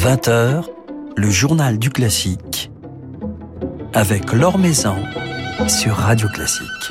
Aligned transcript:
20h, 0.00 0.64
le 1.14 1.30
journal 1.30 1.78
du 1.78 1.90
classique 1.90 2.70
avec 3.92 4.32
Laure 4.32 4.56
Maison 4.56 4.96
sur 5.68 5.94
Radio 5.94 6.26
Classique. 6.28 6.90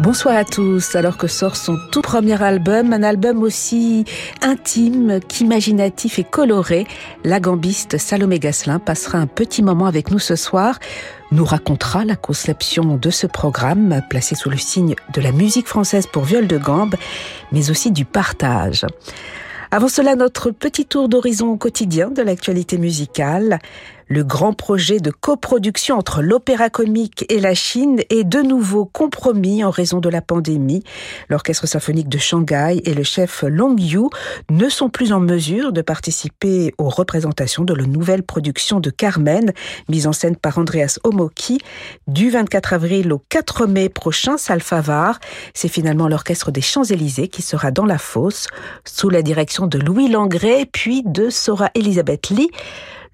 Bonsoir 0.00 0.36
à 0.36 0.44
tous. 0.44 0.96
Alors 0.96 1.16
que 1.16 1.28
sort 1.28 1.54
son 1.54 1.78
tout 1.92 2.02
premier 2.02 2.42
album, 2.42 2.92
un 2.92 3.04
album 3.04 3.40
aussi 3.44 4.04
intime 4.42 5.20
qu'imaginatif 5.20 6.18
et 6.18 6.24
coloré, 6.24 6.84
la 7.22 7.38
gambiste 7.38 7.98
Salomé 7.98 8.40
Gasselin 8.40 8.80
passera 8.80 9.18
un 9.18 9.28
petit 9.28 9.62
moment 9.62 9.86
avec 9.86 10.10
nous 10.10 10.18
ce 10.18 10.34
soir, 10.34 10.80
nous 11.30 11.44
racontera 11.44 12.04
la 12.04 12.16
conception 12.16 12.96
de 12.96 13.10
ce 13.10 13.28
programme 13.28 14.02
placé 14.10 14.34
sous 14.34 14.50
le 14.50 14.58
signe 14.58 14.96
de 15.14 15.20
la 15.20 15.30
musique 15.30 15.68
française 15.68 16.08
pour 16.08 16.24
viol 16.24 16.48
de 16.48 16.58
gambe, 16.58 16.96
mais 17.52 17.70
aussi 17.70 17.92
du 17.92 18.04
partage. 18.04 18.84
Avant 19.70 19.88
cela, 19.88 20.16
notre 20.16 20.50
petit 20.50 20.86
tour 20.86 21.10
d'horizon 21.10 21.58
quotidien 21.58 22.10
de 22.10 22.22
l'actualité 22.22 22.78
musicale. 22.78 23.58
Le 24.10 24.24
grand 24.24 24.54
projet 24.54 25.00
de 25.00 25.10
coproduction 25.10 25.98
entre 25.98 26.22
l'opéra 26.22 26.70
comique 26.70 27.26
et 27.28 27.40
la 27.40 27.52
Chine 27.52 28.00
est 28.08 28.24
de 28.24 28.40
nouveau 28.40 28.86
compromis 28.86 29.62
en 29.64 29.70
raison 29.70 30.00
de 30.00 30.08
la 30.08 30.22
pandémie. 30.22 30.82
L'orchestre 31.28 31.66
symphonique 31.66 32.08
de 32.08 32.16
Shanghai 32.16 32.80
et 32.86 32.94
le 32.94 33.02
chef 33.02 33.44
Long 33.46 33.76
Yu 33.76 34.08
ne 34.50 34.70
sont 34.70 34.88
plus 34.88 35.12
en 35.12 35.20
mesure 35.20 35.72
de 35.72 35.82
participer 35.82 36.72
aux 36.78 36.88
représentations 36.88 37.64
de 37.64 37.74
la 37.74 37.84
nouvelle 37.84 38.22
production 38.22 38.80
de 38.80 38.88
Carmen, 38.88 39.52
mise 39.90 40.06
en 40.06 40.14
scène 40.14 40.36
par 40.36 40.56
Andreas 40.56 40.98
Omoki, 41.04 41.58
du 42.06 42.30
24 42.30 42.72
avril 42.72 43.12
au 43.12 43.22
4 43.28 43.66
mai 43.66 43.90
prochain, 43.90 44.38
Salfavar. 44.38 45.20
C'est 45.52 45.68
finalement 45.68 46.08
l'orchestre 46.08 46.50
des 46.50 46.62
Champs-Élysées 46.62 47.28
qui 47.28 47.42
sera 47.42 47.70
dans 47.70 47.84
la 47.84 47.98
fosse, 47.98 48.46
sous 48.86 49.10
la 49.10 49.20
direction 49.20 49.66
de 49.66 49.78
Louis 49.78 50.08
Langré, 50.08 50.64
puis 50.64 51.02
de 51.04 51.28
Sora 51.28 51.70
Elisabeth 51.74 52.30
Lee. 52.30 52.48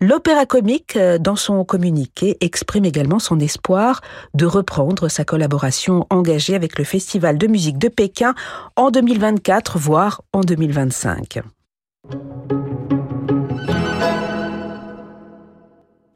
L'opéra 0.06 0.44
comique, 0.44 0.96
euh, 0.96 1.16
dans 1.16 1.34
son 1.34 1.64
communiqué, 1.64 2.36
exprime 2.42 2.84
également 2.84 3.18
son 3.18 3.40
espoir 3.40 4.02
de 4.34 4.44
reprendre 4.44 5.08
sa 5.08 5.24
collaboration 5.24 6.06
engagée 6.10 6.54
avec 6.54 6.78
le 6.78 6.84
Festival 6.84 7.38
de 7.38 7.46
musique 7.46 7.78
de 7.78 7.88
Pékin 7.88 8.34
en 8.76 8.90
2024, 8.90 9.78
voire 9.78 10.20
en 10.34 10.42
2025. 10.42 11.40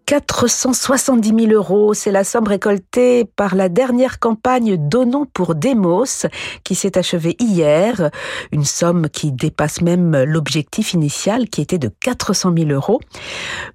470 0.09 1.35
000 1.49 1.53
euros, 1.53 1.93
c'est 1.93 2.11
la 2.11 2.25
somme 2.25 2.49
récoltée 2.49 3.27
par 3.27 3.55
la 3.55 3.69
dernière 3.69 4.19
campagne 4.19 4.79
Donnons 4.79 5.27
pour 5.27 5.55
Demos 5.55 6.27
qui 6.65 6.75
s'est 6.75 6.97
achevée 6.97 7.37
hier. 7.39 8.09
Une 8.51 8.65
somme 8.65 9.11
qui 9.11 9.33
dépasse 9.33 9.83
même 9.83 10.25
l'objectif 10.25 10.95
initial 10.95 11.51
qui 11.51 11.61
était 11.61 11.77
de 11.77 11.91
400 12.01 12.55
000 12.57 12.71
euros. 12.71 13.01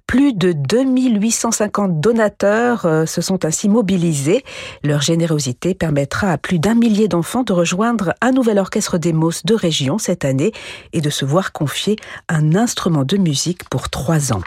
Plus 0.08 0.32
de 0.34 0.50
2850 0.50 2.00
donateurs 2.00 2.84
euh, 2.84 3.06
se 3.06 3.20
sont 3.20 3.44
ainsi 3.44 3.68
mobilisés. 3.68 4.42
Leur 4.82 5.02
générosité 5.02 5.72
permettra 5.72 6.32
à 6.32 6.36
plus 6.36 6.58
d'un 6.58 6.74
millier 6.74 7.06
d'enfants 7.06 7.44
de 7.44 7.52
rejoindre 7.52 8.12
un 8.20 8.32
nouvel 8.32 8.58
orchestre 8.58 8.98
Demos 8.98 9.42
de 9.44 9.54
région 9.54 9.98
cette 9.98 10.24
année 10.24 10.50
et 10.92 11.00
de 11.00 11.10
se 11.10 11.24
voir 11.24 11.52
confier 11.52 11.94
un 12.28 12.56
instrument 12.56 13.04
de 13.04 13.18
musique 13.18 13.68
pour 13.68 13.88
trois 13.88 14.32
ans. 14.32 14.42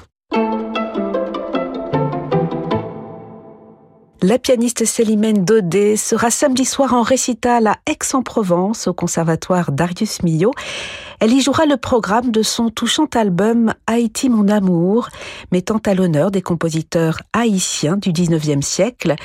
La 4.28 4.40
pianiste 4.40 4.84
Célimène 4.84 5.46
Daudet 5.46 5.96
sera 5.96 6.30
samedi 6.32 6.66
soir 6.66 6.94
en 6.94 7.02
récital 7.02 7.66
à 7.66 7.78
Aix-en-Provence 7.86 8.88
au 8.88 8.94
conservatoire 8.94 9.72
Darius 9.72 10.22
Milhaud. 10.22 10.52
Elle 11.20 11.34
y 11.34 11.42
jouera 11.42 11.66
le 11.66 11.78
programme 11.78 12.30
de 12.30 12.44
son 12.44 12.70
touchant 12.70 13.08
album 13.16 13.74
Haïti 13.88 14.30
mon 14.30 14.50
amour, 14.50 15.10
mettant 15.52 15.80
à 15.86 15.96
l'honneur 15.96 16.30
des 16.30 16.44
compositeurs 16.44 17.20
haïtiens 17.34 17.98
du 17.98 18.12
19e 18.12 18.62
siècle, 18.62 19.16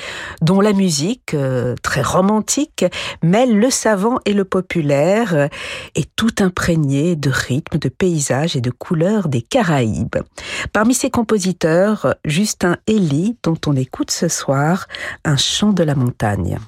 dont 0.41 0.59
la 0.59 0.73
musique, 0.73 1.35
euh, 1.35 1.75
très 1.83 2.01
romantique, 2.01 2.85
mêle 3.21 3.59
le 3.59 3.69
savant 3.69 4.19
et 4.25 4.33
le 4.33 4.43
populaire, 4.43 5.49
et 5.93 6.05
tout 6.15 6.33
imprégné 6.39 7.15
de 7.15 7.29
rythmes, 7.29 7.77
de 7.77 7.89
paysages 7.89 8.55
et 8.55 8.61
de 8.61 8.71
couleurs 8.71 9.27
des 9.27 9.43
Caraïbes. 9.43 10.17
Parmi 10.71 10.95
ces 10.95 11.11
compositeurs, 11.11 12.15
Justin 12.25 12.77
Elie, 12.89 13.37
dont 13.43 13.57
on 13.67 13.75
écoute 13.75 14.09
ce 14.09 14.29
soir 14.29 14.87
un 15.25 15.37
chant 15.37 15.73
de 15.73 15.83
la 15.83 15.95
montagne. 15.95 16.59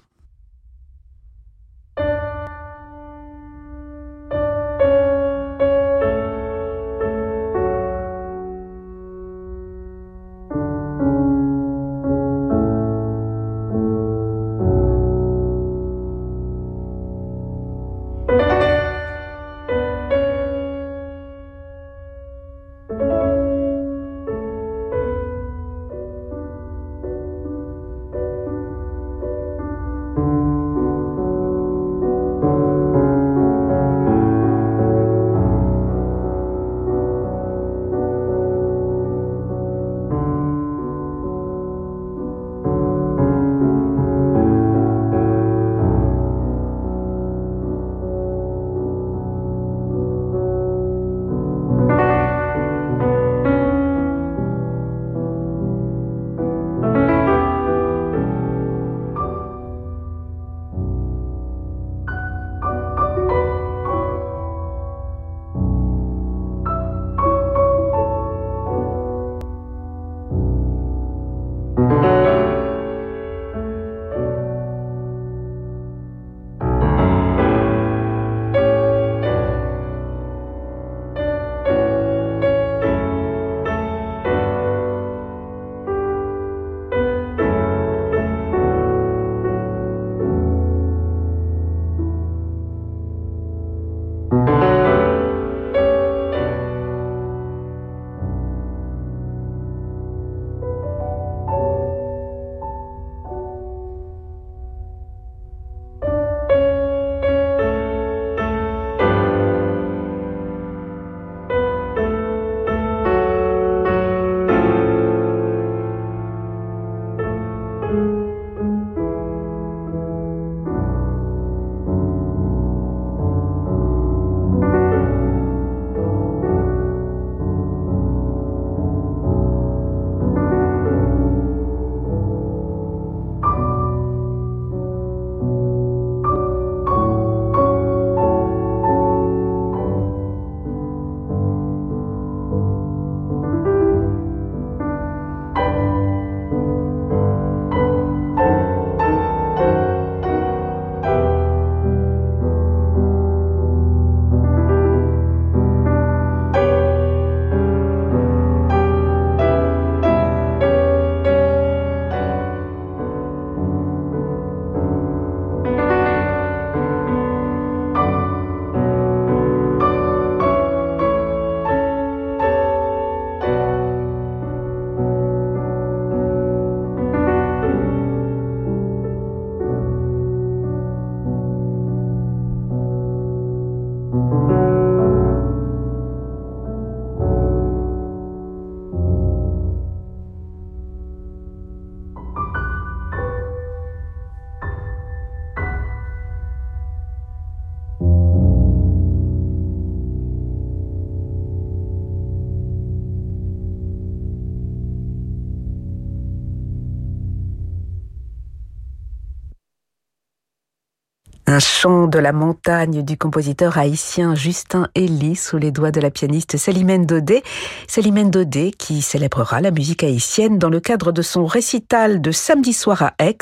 Un 211.55 211.59
chant 211.59 212.07
de 212.07 212.19
la 212.19 212.33
montagne 212.33 213.01
du 213.01 213.17
compositeur 213.17 213.77
haïtien 213.77 214.35
Justin 214.35 214.89
Elie 214.93 215.37
sous 215.37 215.57
les 215.57 215.71
doigts 215.71 215.91
de 215.91 216.01
la 216.01 216.11
pianiste 216.11 216.57
Célimène 216.57 217.05
Daudet. 217.05 217.43
Célimène 217.87 218.29
Daudet 218.29 218.71
qui 218.77 219.01
célébrera 219.01 219.61
la 219.61 219.71
musique 219.71 220.03
haïtienne 220.03 220.59
dans 220.59 220.67
le 220.67 220.81
cadre 220.81 221.13
de 221.13 221.21
son 221.21 221.45
récital 221.45 222.19
de 222.19 222.31
samedi 222.31 222.73
soir 222.73 223.03
à 223.03 223.13
Aix. 223.19 223.37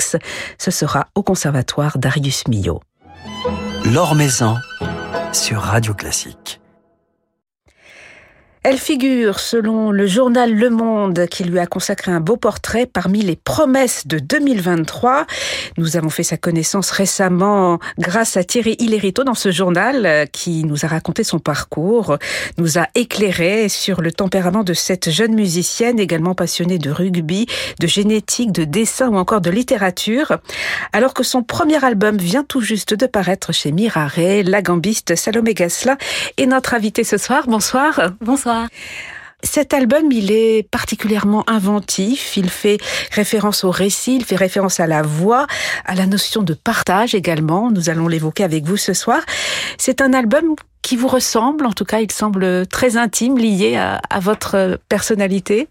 Ce 0.60 0.70
sera 0.70 1.08
au 1.16 1.24
conservatoire 1.24 1.98
Darius 1.98 2.48
Milhaud. 2.48 2.82
L'Or 3.84 4.16
sur 5.32 5.62
Radio 5.62 5.96
Classique. 5.96 6.62
Elle 8.66 8.78
figure, 8.78 9.42
selon 9.42 9.92
le 9.92 10.08
journal 10.08 10.54
Le 10.54 10.70
Monde, 10.70 11.26
qui 11.30 11.44
lui 11.44 11.60
a 11.60 11.66
consacré 11.66 12.14
un 12.14 12.22
beau 12.22 12.38
portrait 12.38 12.86
parmi 12.86 13.22
les 13.22 13.36
promesses 13.36 14.08
de 14.08 14.20
2023. 14.20 15.26
Nous 15.78 15.98
avons 15.98 16.10
fait 16.10 16.24
sa 16.24 16.38
connaissance 16.38 16.90
récemment 16.90 17.80
grâce 18.00 18.38
à 18.38 18.46
Thierry 18.46 18.78
Hillerito 18.80 19.26
dans 19.26 19.34
ce 19.34 19.52
journal 19.52 20.30
qui 20.32 20.64
nous 20.64 20.86
a 20.86 20.88
raconté 20.88 21.26
son 21.26 21.40
parcours, 21.40 22.18
nous 22.58 22.78
a 22.78 22.88
éclairé 22.96 23.68
sur 23.68 24.02
le 24.02 24.14
tempérament 24.14 24.64
de 24.64 24.74
cette 24.74 25.10
jeune 25.10 25.36
musicienne 25.36 26.00
également 26.00 26.34
passionnée 26.34 26.78
de 26.78 26.90
rugby, 26.90 27.48
de 27.82 27.88
génétique, 27.88 28.54
de 28.54 28.64
dessin 28.64 29.10
ou 29.10 29.18
encore 29.18 29.42
de 29.42 29.52
littérature. 29.52 30.38
Alors 30.94 31.14
que 31.14 31.24
son 31.24 31.44
premier 31.44 31.84
album 31.84 32.16
vient 32.16 32.46
tout 32.46 32.62
juste 32.62 32.94
de 32.94 33.08
paraître 33.08 33.52
chez 33.52 33.74
Mirare, 33.74 34.14
la 34.46 34.62
gambiste 34.62 35.18
Salomé 35.18 35.54
Gasselin 35.54 35.98
est 36.38 36.46
notre 36.46 36.76
invitée 36.76 37.04
ce 37.04 37.18
soir. 37.18 37.44
Bonsoir. 37.48 38.00
Bonsoir. 38.22 38.53
Cet 39.44 39.74
album, 39.74 40.10
il 40.12 40.32
est 40.32 40.68
particulièrement 40.70 41.44
inventif. 41.50 42.38
Il 42.38 42.50
fait 42.50 42.78
référence 43.12 43.66
au 43.66 43.72
récit, 43.72 44.16
il 44.16 44.24
fait 44.24 44.38
référence 44.38 44.80
à 44.80 44.88
la 44.88 45.02
voix, 45.02 45.48
à 45.86 45.96
la 45.96 46.06
notion 46.06 46.44
de 46.44 46.54
partage 46.54 47.14
également. 47.14 47.70
Nous 47.70 47.90
allons 47.90 48.08
l'évoquer 48.08 48.46
avec 48.46 48.64
vous 48.64 48.78
ce 48.78 48.94
soir. 48.94 49.22
C'est 49.78 50.00
un 50.00 50.14
album 50.14 50.56
qui 50.82 50.96
vous 50.96 51.10
ressemble, 51.10 51.66
en 51.66 51.74
tout 51.74 51.86
cas, 51.86 52.00
il 52.00 52.12
semble 52.12 52.66
très 52.68 52.96
intime, 52.96 53.38
lié 53.38 53.76
à, 53.76 54.20
votre 54.20 54.80
personnalité. 54.88 55.68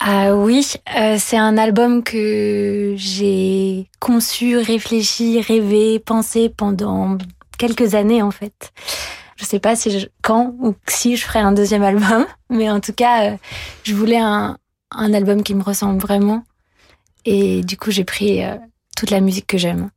Ah 0.00 0.34
oui, 0.34 0.74
euh, 0.98 1.16
c'est 1.18 1.38
un 1.38 1.56
album 1.56 2.02
que 2.02 2.94
j'ai 2.96 3.86
conçu, 4.00 4.58
réfléchi, 4.58 5.40
rêvé, 5.40 5.98
pensé 5.98 6.52
pendant 6.54 7.16
quelques 7.58 7.94
années 7.94 8.22
en 8.22 8.30
fait. 8.30 8.72
Je 9.36 9.44
sais 9.44 9.60
pas 9.60 9.76
si 9.76 9.98
je, 9.98 10.06
quand 10.22 10.54
ou 10.60 10.74
si 10.86 11.16
je 11.16 11.24
ferai 11.24 11.38
un 11.38 11.52
deuxième 11.52 11.82
album, 11.82 12.26
mais 12.50 12.70
en 12.70 12.80
tout 12.80 12.92
cas, 12.92 13.30
euh, 13.32 13.36
je 13.84 13.94
voulais 13.94 14.18
un, 14.18 14.58
un 14.90 15.14
album 15.14 15.42
qui 15.42 15.54
me 15.54 15.62
ressemble 15.62 15.98
vraiment. 15.98 16.42
Et 17.24 17.62
du 17.62 17.76
coup, 17.76 17.90
j'ai 17.90 18.04
pris 18.04 18.44
euh, 18.44 18.56
toute 18.96 19.10
la 19.10 19.20
musique 19.20 19.46
que 19.46 19.58
j'aime 19.58 19.90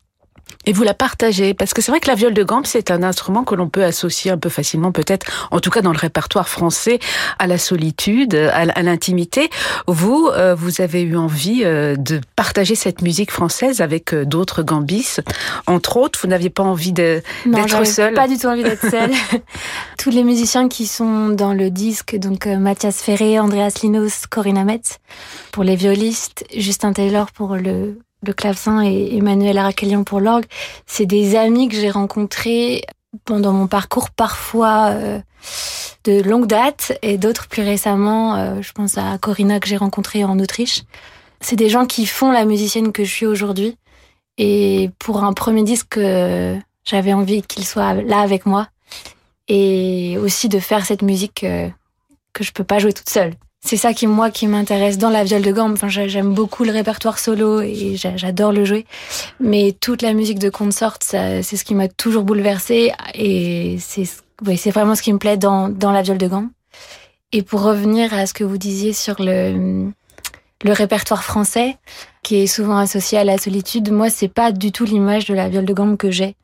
et 0.65 0.73
vous 0.73 0.83
la 0.83 0.93
partagez 0.93 1.53
parce 1.53 1.73
que 1.73 1.81
c'est 1.81 1.91
vrai 1.91 1.99
que 1.99 2.07
la 2.07 2.15
viole 2.15 2.33
de 2.33 2.43
gambe 2.43 2.65
c'est 2.65 2.91
un 2.91 3.01
instrument 3.01 3.43
que 3.43 3.55
l'on 3.55 3.69
peut 3.69 3.83
associer 3.83 4.29
un 4.29 4.37
peu 4.37 4.49
facilement 4.49 4.91
peut-être 4.91 5.25
en 5.51 5.59
tout 5.59 5.69
cas 5.69 5.81
dans 5.81 5.91
le 5.91 5.97
répertoire 5.97 6.49
français 6.49 6.99
à 7.39 7.47
la 7.47 7.57
solitude 7.57 8.35
à 8.35 8.83
l'intimité. 8.83 9.49
Vous 9.87 10.29
euh, 10.33 10.55
vous 10.55 10.81
avez 10.81 11.01
eu 11.01 11.15
envie 11.15 11.61
euh, 11.63 11.95
de 11.95 12.19
partager 12.35 12.75
cette 12.75 13.01
musique 13.01 13.31
française 13.31 13.81
avec 13.81 14.13
euh, 14.13 14.25
d'autres 14.25 14.61
gambis 14.63 15.17
entre 15.65 15.97
autres. 15.97 16.19
Vous 16.21 16.27
n'aviez 16.27 16.49
pas 16.49 16.63
envie 16.63 16.91
d'être 16.91 17.23
seul 17.85 18.13
pas 18.13 18.27
du 18.27 18.37
tout 18.37 18.47
envie 18.47 18.63
d'être 18.63 18.89
seul 18.89 19.11
tous 19.97 20.09
les 20.09 20.23
musiciens 20.23 20.67
qui 20.67 20.87
sont 20.87 21.29
dans 21.29 21.53
le 21.53 21.69
disque 21.69 22.17
donc 22.17 22.45
Mathias 22.45 23.01
Ferré 23.01 23.39
Andreas 23.39 23.79
Linos 23.81 24.27
Corinna 24.29 24.65
Metz. 24.65 24.99
Pour 25.51 25.63
les 25.63 25.75
violistes 25.75 26.45
Justin 26.55 26.93
Taylor 26.93 27.31
pour 27.31 27.55
le 27.55 27.97
le 28.25 28.33
clavecin 28.33 28.81
et 28.83 29.15
Emmanuel 29.15 29.57
Aracelian 29.57 30.03
pour 30.03 30.19
l'orgue, 30.19 30.45
c'est 30.85 31.05
des 31.05 31.35
amis 31.35 31.69
que 31.69 31.75
j'ai 31.75 31.89
rencontrés 31.89 32.83
pendant 33.25 33.53
mon 33.53 33.67
parcours, 33.67 34.11
parfois 34.11 34.89
euh, 34.89 35.19
de 36.03 36.21
longue 36.21 36.47
date 36.47 36.97
et 37.01 37.17
d'autres 37.17 37.47
plus 37.47 37.63
récemment. 37.63 38.35
Euh, 38.35 38.61
je 38.61 38.71
pense 38.71 38.97
à 38.97 39.17
Corinna 39.17 39.59
que 39.59 39.67
j'ai 39.67 39.77
rencontrée 39.77 40.23
en 40.23 40.39
Autriche. 40.39 40.83
C'est 41.41 41.55
des 41.55 41.69
gens 41.69 41.85
qui 41.85 42.05
font 42.05 42.31
la 42.31 42.45
musicienne 42.45 42.91
que 42.91 43.03
je 43.03 43.11
suis 43.11 43.25
aujourd'hui. 43.25 43.77
Et 44.37 44.91
pour 44.99 45.23
un 45.23 45.33
premier 45.33 45.63
disque, 45.63 45.97
euh, 45.97 46.57
j'avais 46.85 47.13
envie 47.13 47.41
qu'ils 47.41 47.65
soient 47.65 47.93
là 47.93 48.19
avec 48.19 48.45
moi 48.45 48.67
et 49.47 50.17
aussi 50.19 50.47
de 50.47 50.59
faire 50.59 50.85
cette 50.85 51.01
musique 51.01 51.45
que 52.33 52.43
je 52.43 52.51
peux 52.51 52.63
pas 52.63 52.77
jouer 52.77 52.93
toute 52.93 53.09
seule 53.09 53.33
c'est 53.61 53.77
ça 53.77 53.93
qui 53.93 54.07
moi 54.07 54.31
qui 54.31 54.47
m'intéresse 54.47 54.97
dans 54.97 55.09
la 55.09 55.23
viole 55.23 55.41
de 55.41 55.51
gamme. 55.51 55.73
Enfin, 55.73 55.89
j'aime 55.89 56.33
beaucoup 56.33 56.63
le 56.63 56.71
répertoire 56.71 57.19
solo 57.19 57.61
et 57.61 57.95
j'adore 57.95 58.51
le 58.51 58.65
jouer. 58.65 58.85
Mais 59.39 59.75
toute 59.79 60.01
la 60.01 60.13
musique 60.13 60.39
de 60.39 60.49
consort, 60.49 60.97
c'est 61.01 61.43
ce 61.43 61.63
qui 61.63 61.75
m'a 61.75 61.87
toujours 61.87 62.23
bouleversée 62.23 62.91
et 63.13 63.77
c'est 63.79 64.71
vraiment 64.71 64.95
ce 64.95 65.01
qui 65.01 65.13
me 65.13 65.19
plaît 65.19 65.37
dans 65.37 65.69
dans 65.69 65.91
la 65.91 66.01
viole 66.01 66.17
de 66.17 66.27
gamme. 66.27 66.51
Et 67.31 67.43
pour 67.43 67.61
revenir 67.61 68.13
à 68.13 68.25
ce 68.25 68.33
que 68.33 68.43
vous 68.43 68.57
disiez 68.57 68.93
sur 68.93 69.15
le 69.19 69.91
le 70.61 70.73
répertoire 70.73 71.23
français, 71.23 71.77
qui 72.21 72.37
est 72.37 72.47
souvent 72.47 72.77
associé 72.77 73.17
à 73.17 73.23
la 73.23 73.37
solitude, 73.37 73.91
moi 73.91 74.09
c'est 74.09 74.27
pas 74.27 74.51
du 74.51 74.71
tout 74.71 74.83
l'image 74.83 75.25
de 75.25 75.33
la 75.33 75.47
viole 75.47 75.65
de 75.65 75.73
gamme 75.73 75.95
que 75.97 76.11
j'ai 76.11 76.35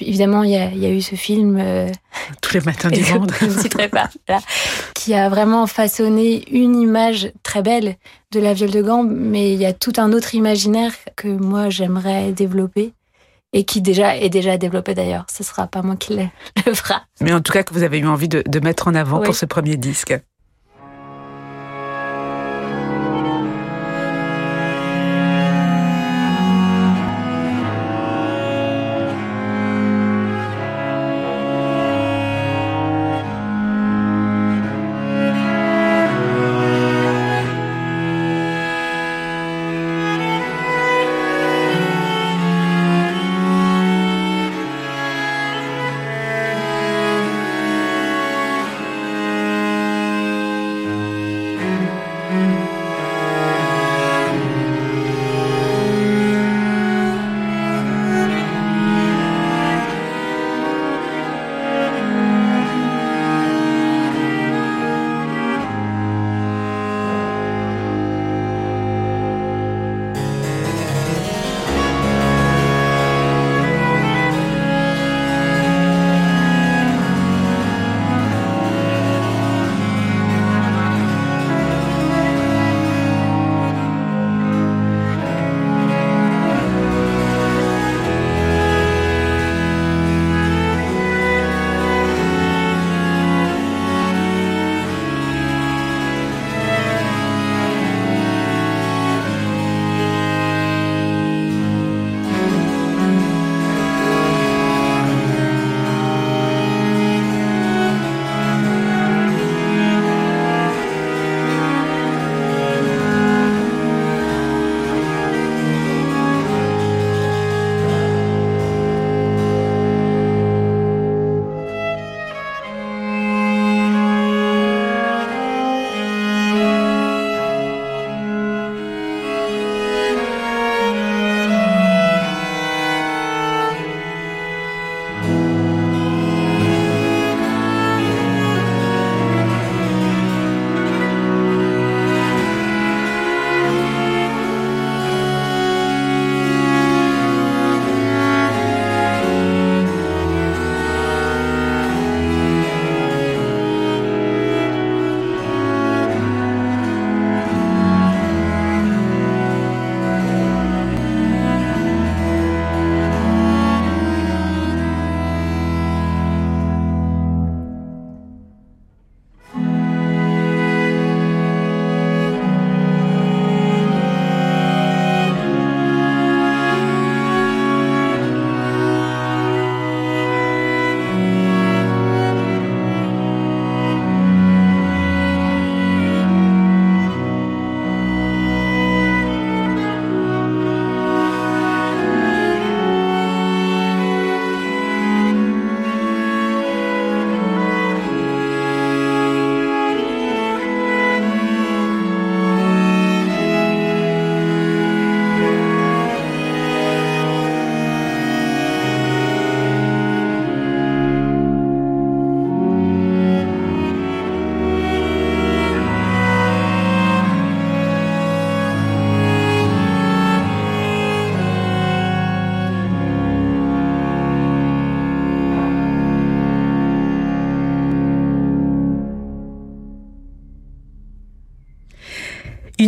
évidemment, 0.00 0.42
il 0.42 0.50
y 0.50 0.56
a, 0.56 0.90
eu 0.90 1.00
ce 1.00 1.14
film. 1.14 1.58
Euh, 1.60 1.88
Tous 2.42 2.54
les 2.54 2.60
matins 2.60 2.90
du 2.90 3.02
monde. 3.12 3.32
je 3.40 3.46
ne 3.46 3.58
citerai 3.58 3.88
pas. 3.88 4.08
qui 4.94 5.14
a 5.14 5.28
vraiment 5.28 5.66
façonné 5.66 6.44
une 6.50 6.76
image 6.76 7.32
très 7.42 7.62
belle 7.62 7.96
de 8.32 8.40
la 8.40 8.54
viole 8.54 8.70
de 8.70 8.82
gambe, 8.82 9.10
mais 9.10 9.52
il 9.52 9.60
y 9.60 9.66
a 9.66 9.72
tout 9.72 9.92
un 9.98 10.12
autre 10.12 10.34
imaginaire 10.34 10.92
que 11.16 11.28
moi 11.28 11.70
j'aimerais 11.70 12.32
développer 12.32 12.92
et 13.52 13.64
qui 13.64 13.80
déjà 13.80 14.16
est 14.16 14.28
déjà 14.28 14.56
développé 14.56 14.94
d'ailleurs. 14.94 15.26
Ce 15.30 15.42
sera 15.42 15.66
pas 15.66 15.82
moi 15.82 15.96
qui 15.96 16.16
le, 16.16 16.74
fera. 16.74 17.02
Mais 17.20 17.32
en 17.32 17.40
tout 17.40 17.52
cas 17.52 17.62
que 17.62 17.74
vous 17.74 17.82
avez 17.82 17.98
eu 17.98 18.06
envie 18.06 18.28
de, 18.28 18.60
mettre 18.60 18.88
en 18.88 18.94
avant 18.94 19.20
pour 19.20 19.34
ce 19.34 19.46
premier 19.46 19.76
disque. 19.76 20.14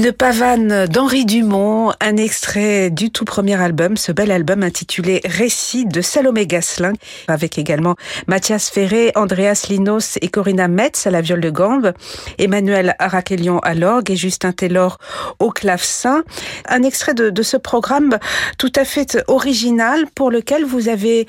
Une 0.02 0.10
pavane 0.10 0.86
d'Henri 0.86 1.24
Dumont, 1.24 1.92
un 2.00 2.16
extrait 2.16 2.90
du 2.90 3.12
tout 3.12 3.24
premier 3.24 3.54
album, 3.54 3.96
ce 3.96 4.10
bel 4.10 4.32
album 4.32 4.64
intitulé 4.64 5.20
Récit 5.24 5.86
de 5.86 6.00
Salomé 6.00 6.48
Gasselin, 6.48 6.94
avec 7.28 7.56
également 7.56 7.94
Mathias 8.26 8.68
Ferré, 8.68 9.12
Andreas 9.14 9.66
Linos 9.68 10.18
et 10.20 10.26
Corinna 10.26 10.66
Metz 10.66 11.06
à 11.06 11.12
la 11.12 11.20
viole 11.20 11.40
de 11.40 11.50
gambe, 11.50 11.92
Emmanuel 12.38 12.96
Araquelion 12.98 13.60
à 13.60 13.74
l'orgue 13.74 14.10
et 14.10 14.16
Justin 14.16 14.50
Taylor 14.50 14.98
au 15.38 15.50
clavecin. 15.50 16.24
Un 16.66 16.82
extrait 16.82 17.14
de, 17.14 17.30
de 17.30 17.42
ce 17.44 17.56
programme 17.56 18.18
tout 18.58 18.72
à 18.74 18.84
fait 18.84 19.22
original 19.28 20.06
pour 20.16 20.32
lequel 20.32 20.64
vous 20.64 20.88
avez 20.88 21.28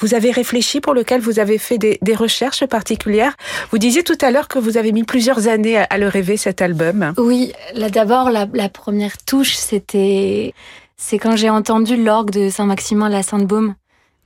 vous 0.00 0.14
avez 0.14 0.30
réfléchi, 0.30 0.80
pour 0.80 0.94
lequel 0.94 1.20
vous 1.20 1.38
avez 1.38 1.58
fait 1.58 1.78
des, 1.78 1.98
des 2.02 2.14
recherches 2.14 2.66
particulières. 2.66 3.36
Vous 3.70 3.78
disiez 3.78 4.02
tout 4.02 4.18
à 4.20 4.30
l'heure 4.30 4.48
que 4.48 4.58
vous 4.58 4.76
avez 4.76 4.92
mis 4.92 5.04
plusieurs 5.04 5.46
années 5.46 5.76
à, 5.76 5.84
à 5.84 5.98
le 5.98 6.08
rêver, 6.08 6.36
cet 6.36 6.62
album. 6.62 7.14
Oui, 7.18 7.52
là 7.74 7.90
d'abord, 7.90 8.30
la, 8.30 8.46
la, 8.52 8.68
première 8.68 9.18
touche, 9.18 9.54
c'était 9.54 10.54
c'est 10.96 11.18
quand 11.18 11.36
j'ai 11.36 11.50
entendu 11.50 11.96
l'orgue 11.96 12.30
de 12.30 12.50
Saint-Maximin 12.50 13.08
la 13.08 13.22
Sainte-Baume 13.22 13.74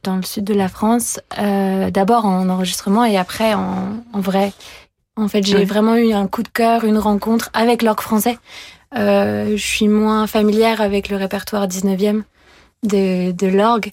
dans 0.03 0.17
le 0.17 0.23
sud 0.23 0.45
de 0.45 0.55
la 0.55 0.69
France, 0.69 1.21
euh, 1.39 1.91
d'abord 1.91 2.27
en 2.27 2.49
enregistrement 2.49 3.05
et 3.05 3.17
après 3.17 3.55
en, 3.55 4.03
en 4.13 4.21
vrai. 4.21 4.53
En 5.17 5.29
fait, 5.29 5.45
j'ai 5.45 5.59
oui. 5.59 5.65
vraiment 5.65 5.97
eu 5.97 6.13
un 6.13 6.27
coup 6.27 6.43
de 6.43 6.49
cœur, 6.49 6.85
une 6.85 6.99
rencontre 6.99 7.51
avec 7.55 7.83
l'orgue 7.83 8.01
français. 8.01 8.39
Euh, 8.97 9.57
je 9.57 9.65
suis 9.65 9.89
moins 9.89 10.27
familière 10.27 10.81
avec 10.81 11.09
le 11.09 11.17
répertoire 11.17 11.67
19e 11.67 12.23
de, 12.83 13.33
de 13.33 13.47
l'orgue. 13.47 13.93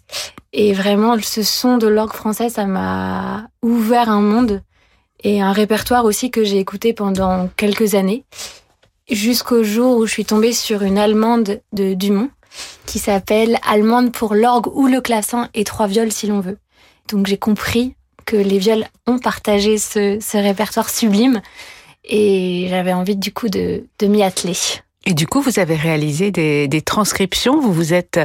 Et 0.53 0.73
vraiment, 0.73 1.17
ce 1.21 1.43
son 1.43 1.77
de 1.77 1.87
l'orgue 1.87 2.13
français, 2.13 2.49
ça 2.49 2.65
m'a 2.65 3.47
ouvert 3.61 4.09
un 4.09 4.21
monde 4.21 4.61
et 5.23 5.41
un 5.41 5.53
répertoire 5.53 6.05
aussi 6.05 6.31
que 6.31 6.43
j'ai 6.43 6.57
écouté 6.57 6.93
pendant 6.93 7.47
quelques 7.55 7.95
années, 7.95 8.25
jusqu'au 9.09 9.63
jour 9.63 9.97
où 9.97 10.05
je 10.05 10.11
suis 10.11 10.25
tombée 10.25 10.51
sur 10.53 10.81
une 10.81 10.97
allemande 10.97 11.61
de 11.73 11.93
Dumont 11.93 12.29
qui 12.85 12.99
s'appelle 12.99 13.57
Allemande 13.65 14.11
pour 14.11 14.35
l'orgue 14.35 14.67
ou 14.75 14.87
le 14.87 14.99
clavecin 14.99 15.49
et 15.53 15.63
trois 15.63 15.87
viols 15.87 16.11
si 16.11 16.27
l'on 16.27 16.41
veut. 16.41 16.57
Donc 17.09 17.27
j'ai 17.27 17.37
compris 17.37 17.95
que 18.25 18.35
les 18.35 18.57
viols 18.57 18.85
ont 19.07 19.19
partagé 19.19 19.77
ce, 19.77 20.19
ce 20.19 20.37
répertoire 20.37 20.89
sublime 20.89 21.41
et 22.03 22.67
j'avais 22.69 22.93
envie 22.93 23.15
du 23.15 23.31
coup 23.31 23.47
de, 23.47 23.85
de 23.99 24.07
m'y 24.07 24.23
atteler. 24.23 24.55
Et 25.05 25.15
du 25.15 25.25
coup, 25.25 25.41
vous 25.41 25.57
avez 25.57 25.75
réalisé 25.75 26.29
des, 26.29 26.67
des 26.67 26.81
transcriptions. 26.81 27.59
Vous 27.59 27.73
vous 27.73 27.93
êtes, 27.93 28.19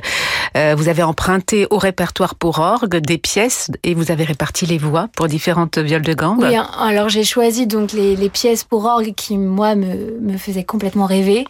euh, 0.57 0.75
vous 0.77 0.89
avez 0.89 1.03
emprunté 1.03 1.67
au 1.71 1.79
répertoire 1.79 2.35
pour 2.35 2.59
orgue 2.59 2.97
des 2.97 3.17
pièces 3.17 3.71
et 3.83 3.95
vous 3.95 4.11
avez 4.11 4.25
réparti 4.25 4.67
les 4.67 4.77
voix 4.77 5.09
pour 5.17 5.27
différentes 5.27 5.79
violes 5.79 6.03
de 6.03 6.13
gambe. 6.13 6.41
Oui, 6.43 6.55
alors 6.79 7.09
j'ai 7.09 7.25
choisi 7.25 7.67
donc 7.67 7.93
les, 7.93 8.15
les, 8.15 8.29
pièces 8.29 8.63
pour 8.63 8.85
orgue 8.85 9.15
qui 9.15 9.39
moi 9.39 9.75
me, 9.75 10.21
me 10.21 10.37
faisaient 10.37 10.65
complètement 10.65 11.07
rêver 11.07 11.47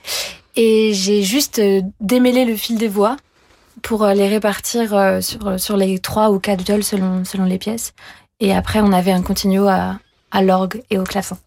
et 0.54 0.92
j'ai 0.94 1.24
juste 1.24 1.58
euh, 1.58 1.80
démêlé 2.00 2.44
le 2.44 2.54
fil 2.54 2.78
des 2.78 2.88
voix 2.88 3.16
pour 3.82 4.04
euh, 4.04 4.14
les 4.14 4.28
répartir 4.28 5.18
sur 5.22 5.58
sur 5.58 5.76
les 5.76 5.98
trois 5.98 6.30
ou 6.30 6.38
quatre 6.38 6.62
viols 6.64 6.84
selon 6.84 7.24
selon 7.24 7.44
les 7.44 7.58
pièces. 7.58 7.94
Et 8.38 8.54
après, 8.54 8.80
on 8.80 8.92
avait 8.92 9.12
un 9.12 9.22
continuo 9.22 9.66
à, 9.66 9.98
à 10.30 10.42
l'orgue 10.42 10.82
et 10.90 10.98
au 10.98 11.04
clavecin. 11.04 11.38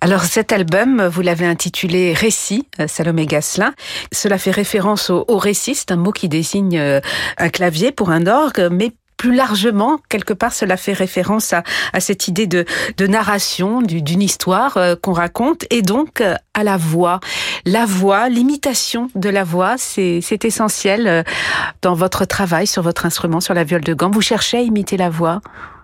Alors 0.00 0.24
cet 0.24 0.52
album, 0.52 1.06
vous 1.06 1.22
l'avez 1.22 1.46
intitulé 1.46 2.12
Récit, 2.12 2.68
Salomé 2.86 3.26
Gasselin. 3.26 3.72
Cela 4.12 4.38
fait 4.38 4.50
référence 4.50 5.10
au, 5.10 5.24
au 5.28 5.38
récit, 5.38 5.74
c'est 5.74 5.92
un 5.92 5.96
mot 5.96 6.12
qui 6.12 6.28
désigne 6.28 6.78
un 7.38 7.48
clavier 7.48 7.92
pour 7.92 8.10
un 8.10 8.26
orgue, 8.26 8.68
mais 8.70 8.92
plus 9.16 9.34
largement, 9.34 10.00
quelque 10.08 10.34
part, 10.34 10.52
cela 10.52 10.76
fait 10.76 10.92
référence 10.92 11.54
à, 11.54 11.62
cette 11.98 12.28
idée 12.28 12.46
de, 12.46 12.66
narration, 13.06 13.80
d'une 13.80 14.20
histoire 14.20 14.76
euh, 14.76 14.96
qu'on 15.00 15.12
raconte, 15.12 15.64
et 15.70 15.80
donc 15.80 16.20
euh, 16.20 16.34
à 16.52 16.64
la 16.64 16.76
voix. 16.76 17.20
La 17.64 17.86
voix, 17.86 18.28
l'imitation 18.28 19.08
de 19.14 19.28
la 19.28 19.44
voix, 19.44 19.76
c'est 19.78 20.44
essentiel 20.44 21.06
euh, 21.06 21.22
dans 21.82 21.94
votre 21.94 22.24
travail 22.24 22.66
sur 22.66 22.82
votre 22.82 23.06
instrument, 23.06 23.40
sur 23.40 23.54
la 23.54 23.64
viole 23.64 23.82
de 23.82 23.94
gamme. 23.94 24.12
Vous 24.12 24.20
cherchez 24.20 24.58
à 24.58 24.60
imiter 24.60 24.96
la 24.96 25.08
voix? 25.08 25.40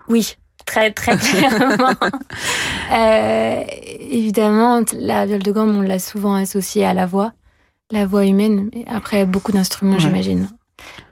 Oui, 0.07 0.35
très 0.65 0.91
très 0.91 1.17
clairement. 1.17 1.93
euh, 2.93 3.63
évidemment, 4.09 4.81
la 4.93 5.25
viole 5.25 5.43
de 5.43 5.51
gamme, 5.51 5.77
on 5.77 5.81
l'a 5.81 5.99
souvent 5.99 6.35
associée 6.35 6.85
à 6.85 6.93
la 6.93 7.05
voix, 7.05 7.33
la 7.91 8.05
voix 8.05 8.25
humaine. 8.25 8.69
Après, 8.87 9.25
beaucoup 9.25 9.51
d'instruments, 9.51 9.93
ouais. 9.93 9.99
j'imagine. 9.99 10.49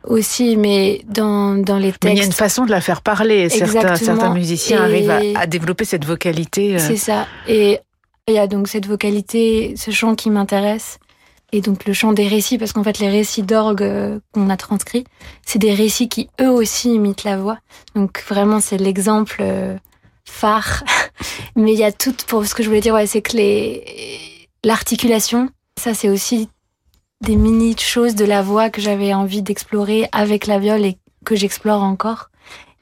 Aussi, 0.04 0.58
mais 0.58 1.02
dans, 1.08 1.56
dans 1.56 1.78
les 1.78 1.92
textes. 1.92 2.06
Mais 2.06 2.14
il 2.14 2.18
y 2.18 2.22
a 2.22 2.26
une 2.26 2.32
façon 2.32 2.66
de 2.66 2.72
la 2.72 2.82
faire 2.82 3.02
parler. 3.02 3.50
Certains, 3.50 3.96
certains 3.96 4.34
musiciens 4.34 4.88
Et... 4.88 5.08
arrivent 5.10 5.36
à, 5.36 5.42
à, 5.42 5.48
développer 5.48 5.86
cette 5.86 6.06
vocalité. 6.06 6.76
Euh... 6.76 6.80
C'est 6.80 6.98
ça. 6.98 7.28
Et 7.48 7.80
il 8.28 8.34
y 8.34 8.40
a 8.40 8.48
donc 8.48 8.68
cette 8.68 8.86
vocalité, 8.88 9.74
ce 9.76 9.92
chant 9.92 10.16
qui 10.16 10.30
m'intéresse. 10.30 11.00
Et 11.52 11.62
donc 11.62 11.86
le 11.86 11.94
chant 11.94 12.14
des 12.14 12.28
récits, 12.28 12.58
parce 12.58 12.74
qu'en 12.74 12.84
fait 12.84 13.00
les 13.00 13.10
récits 13.10 13.44
d'orgue 13.44 13.82
euh, 13.82 14.20
qu'on 14.34 14.50
a 14.50 14.58
transcrits, 14.58 15.06
c'est 15.46 15.60
des 15.60 15.74
récits 15.74 16.10
qui 16.10 16.30
eux 16.42 16.50
aussi 16.50 16.94
imitent 16.94 17.24
la 17.24 17.38
voix. 17.38 17.58
Donc 17.96 18.24
vraiment 18.28 18.60
c'est 18.60 18.78
l'exemple 18.78 19.38
euh, 19.42 19.78
phare. 20.26 20.84
Mais 21.56 21.74
il 21.74 21.80
y 21.80 21.84
a 21.84 21.92
tout, 21.92 22.14
pour 22.28 22.46
ce 22.46 22.54
que 22.54 22.64
je 22.64 22.68
voulais 22.68 22.82
dire, 22.82 22.94
ouais, 22.94 23.08
c'est 23.08 23.22
que 23.22 23.36
les 23.36 24.48
l'articulation, 24.64 25.50
ça 25.80 25.94
c'est 25.94 26.10
aussi 26.10 26.50
des 27.22 27.36
mini 27.36 27.76
choses 27.78 28.16
de 28.16 28.26
la 28.26 28.42
voix 28.42 28.70
que 28.70 28.82
j'avais 28.82 29.14
envie 29.14 29.42
d'explorer 29.42 30.08
avec 30.12 30.48
la 30.48 30.60
viole 30.60 30.86
et 30.86 30.98
que 31.26 31.36
j'explore 31.36 31.84
encore. 31.84 32.30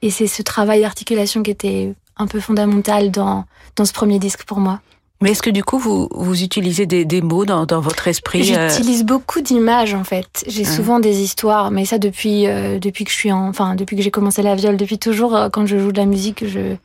Et 0.02 0.10
c'est 0.10 0.26
ce 0.26 0.42
travail 0.42 0.82
d'articulation 0.82 1.42
qui 1.42 1.50
était 1.50 1.94
un 2.16 2.26
peu 2.26 2.40
fondamental 2.40 3.10
dans, 3.10 3.44
dans 3.76 3.84
ce 3.84 3.92
premier 3.92 4.18
disque 4.18 4.44
pour 4.44 4.58
moi. 4.58 4.80
Mais 5.20 5.32
est-ce 5.32 5.42
que 5.42 5.50
du 5.50 5.64
coup 5.64 5.78
vous, 5.78 6.08
vous 6.12 6.42
utilisez 6.42 6.86
des, 6.86 7.04
des 7.04 7.20
mots 7.22 7.44
dans, 7.44 7.66
dans 7.66 7.80
votre 7.80 8.06
esprit 8.06 8.54
euh 8.54 8.68
J'utilise 8.68 9.00
euh... 9.02 9.04
beaucoup 9.04 9.40
d'images 9.40 9.94
en 9.94 10.04
fait. 10.04 10.44
J'ai 10.46 10.62
mmh. 10.62 10.66
souvent 10.66 11.00
des 11.00 11.20
histoires, 11.20 11.70
mais 11.70 11.84
ça 11.84 11.98
depuis 11.98 12.46
euh, 12.46 12.78
depuis 12.78 13.04
que 13.04 13.10
je 13.10 13.16
suis 13.16 13.32
en, 13.32 13.48
enfin 13.48 13.74
depuis 13.74 13.96
que 13.96 14.02
j'ai 14.02 14.12
commencé 14.12 14.42
la 14.42 14.54
viole, 14.54 14.76
depuis 14.76 14.98
toujours 14.98 15.34
euh, 15.34 15.48
quand 15.48 15.66
je 15.66 15.78
joue 15.78 15.90
de 15.90 15.98
la 15.98 16.06
musique, 16.06 16.46
je 16.46 16.76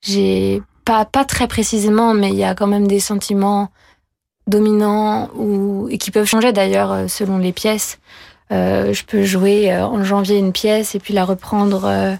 j'ai 0.00 0.62
pas 0.84 1.04
pas 1.04 1.24
très 1.24 1.46
précisément, 1.46 2.14
mais 2.14 2.30
il 2.30 2.36
y 2.36 2.44
a 2.44 2.54
quand 2.54 2.66
même 2.66 2.86
des 2.86 3.00
sentiments 3.00 3.70
dominants 4.46 5.28
ou 5.36 5.88
et 5.90 5.98
qui 5.98 6.10
peuvent 6.10 6.26
changer 6.26 6.52
d'ailleurs 6.52 6.92
euh, 6.92 7.08
selon 7.08 7.36
les 7.36 7.52
pièces. 7.52 7.98
Euh, 8.50 8.92
je 8.92 9.04
peux 9.04 9.24
jouer 9.24 9.72
euh, 9.72 9.84
en 9.84 10.02
janvier 10.04 10.38
une 10.38 10.52
pièce 10.52 10.94
et 10.94 10.98
puis 10.98 11.12
la 11.12 11.24
reprendre 11.24 11.84
euh, 11.84 12.14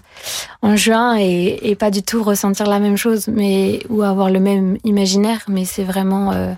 en 0.61 0.75
juin 0.75 1.17
et, 1.17 1.59
et, 1.63 1.75
pas 1.75 1.89
du 1.89 2.03
tout 2.03 2.21
ressentir 2.21 2.67
la 2.67 2.79
même 2.79 2.97
chose, 2.97 3.27
mais 3.27 3.81
ou 3.89 4.03
avoir 4.03 4.29
le 4.29 4.39
même 4.39 4.77
imaginaire. 4.83 5.41
Mais 5.47 5.65
c'est 5.65 5.83
vraiment, 5.83 6.31
euh, 6.31 6.53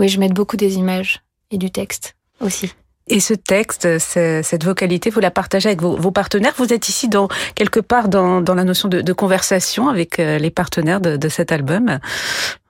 oui, 0.00 0.08
je 0.08 0.18
mets 0.18 0.28
beaucoup 0.28 0.56
des 0.56 0.76
images 0.76 1.22
et 1.52 1.58
du 1.58 1.70
texte 1.70 2.16
aussi. 2.40 2.72
Et 3.10 3.18
ce 3.18 3.34
texte, 3.34 3.98
cette 3.98 4.62
vocalité, 4.62 5.10
vous 5.10 5.18
la 5.18 5.32
partagez 5.32 5.68
avec 5.68 5.82
vos, 5.82 5.96
vos, 5.96 6.12
partenaires. 6.12 6.54
Vous 6.56 6.72
êtes 6.72 6.88
ici 6.88 7.08
dans 7.08 7.26
quelque 7.56 7.80
part 7.80 8.08
dans, 8.08 8.40
dans 8.40 8.54
la 8.54 8.62
notion 8.62 8.88
de, 8.88 9.00
de, 9.00 9.12
conversation 9.12 9.88
avec 9.88 10.20
euh, 10.20 10.38
les 10.38 10.50
partenaires 10.50 11.00
de, 11.00 11.16
de 11.16 11.28
cet 11.28 11.50
album. 11.50 11.98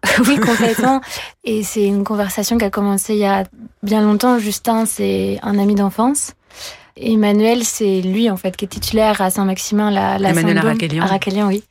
Oui, 0.26 0.38
complètement. 0.38 1.00
Et 1.44 1.62
c'est 1.62 1.84
une 1.84 2.04
conversation 2.04 2.58
qui 2.58 2.64
a 2.64 2.70
commencé 2.70 3.14
il 3.14 3.20
y 3.20 3.26
a 3.26 3.44
bien 3.82 4.02
longtemps. 4.02 4.38
Justin, 4.38 4.86
c'est 4.86 5.38
un 5.42 5.58
ami 5.58 5.74
d'enfance. 5.74 6.34
Emmanuel, 6.96 7.64
c'est 7.64 8.00
lui 8.00 8.30
en 8.30 8.36
fait 8.36 8.56
qui 8.56 8.64
est 8.64 8.68
titulaire 8.68 9.20
à 9.20 9.30
Saint-Maximin, 9.30 9.90
la, 9.90 10.18
la 10.18 10.30
Emmanuel 10.30 10.58
Araquelian. 10.58 11.04
Araquelian, 11.04 11.48
oui. 11.48 11.62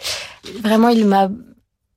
Vraiment, 0.62 0.90
il 0.90 1.06
m'a 1.06 1.30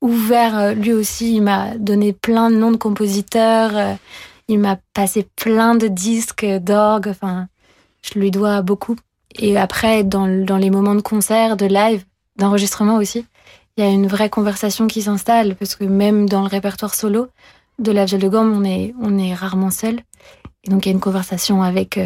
ouvert, 0.01 0.57
euh, 0.57 0.73
lui 0.73 0.93
aussi, 0.93 1.35
il 1.35 1.41
m'a 1.41 1.75
donné 1.77 2.13
plein 2.13 2.51
de 2.51 2.55
noms 2.57 2.71
de 2.71 2.77
compositeurs. 2.77 3.71
Euh, 3.75 3.93
il 4.47 4.59
m'a 4.59 4.77
passé 4.93 5.25
plein 5.35 5.75
de 5.75 5.87
disques 5.87 6.45
d'orgue. 6.45 7.07
Enfin, 7.07 7.47
je 8.01 8.19
lui 8.19 8.29
dois 8.29 8.61
beaucoup. 8.61 8.97
Et 9.39 9.57
après, 9.57 10.03
dans, 10.03 10.27
dans 10.27 10.57
les 10.57 10.69
moments 10.69 10.95
de 10.95 11.01
concert, 11.01 11.57
de 11.57 11.65
live, 11.65 12.03
d'enregistrement 12.35 12.97
aussi, 12.97 13.25
il 13.77 13.83
y 13.83 13.87
a 13.87 13.89
une 13.89 14.07
vraie 14.07 14.29
conversation 14.29 14.87
qui 14.87 15.01
s'installe 15.01 15.55
parce 15.55 15.75
que 15.75 15.83
même 15.83 16.29
dans 16.29 16.41
le 16.41 16.47
répertoire 16.47 16.93
solo 16.93 17.29
de 17.79 17.91
la 17.91 18.05
viole 18.05 18.21
de 18.21 18.29
gomme, 18.29 18.53
on 18.55 18.63
est, 18.63 18.93
on 19.01 19.17
est 19.17 19.33
rarement 19.33 19.71
seul. 19.71 19.99
Et 20.63 20.69
donc, 20.69 20.85
il 20.85 20.89
y 20.89 20.91
a 20.91 20.93
une 20.93 21.01
conversation 21.01 21.63
avec 21.63 21.97
euh, 21.97 22.05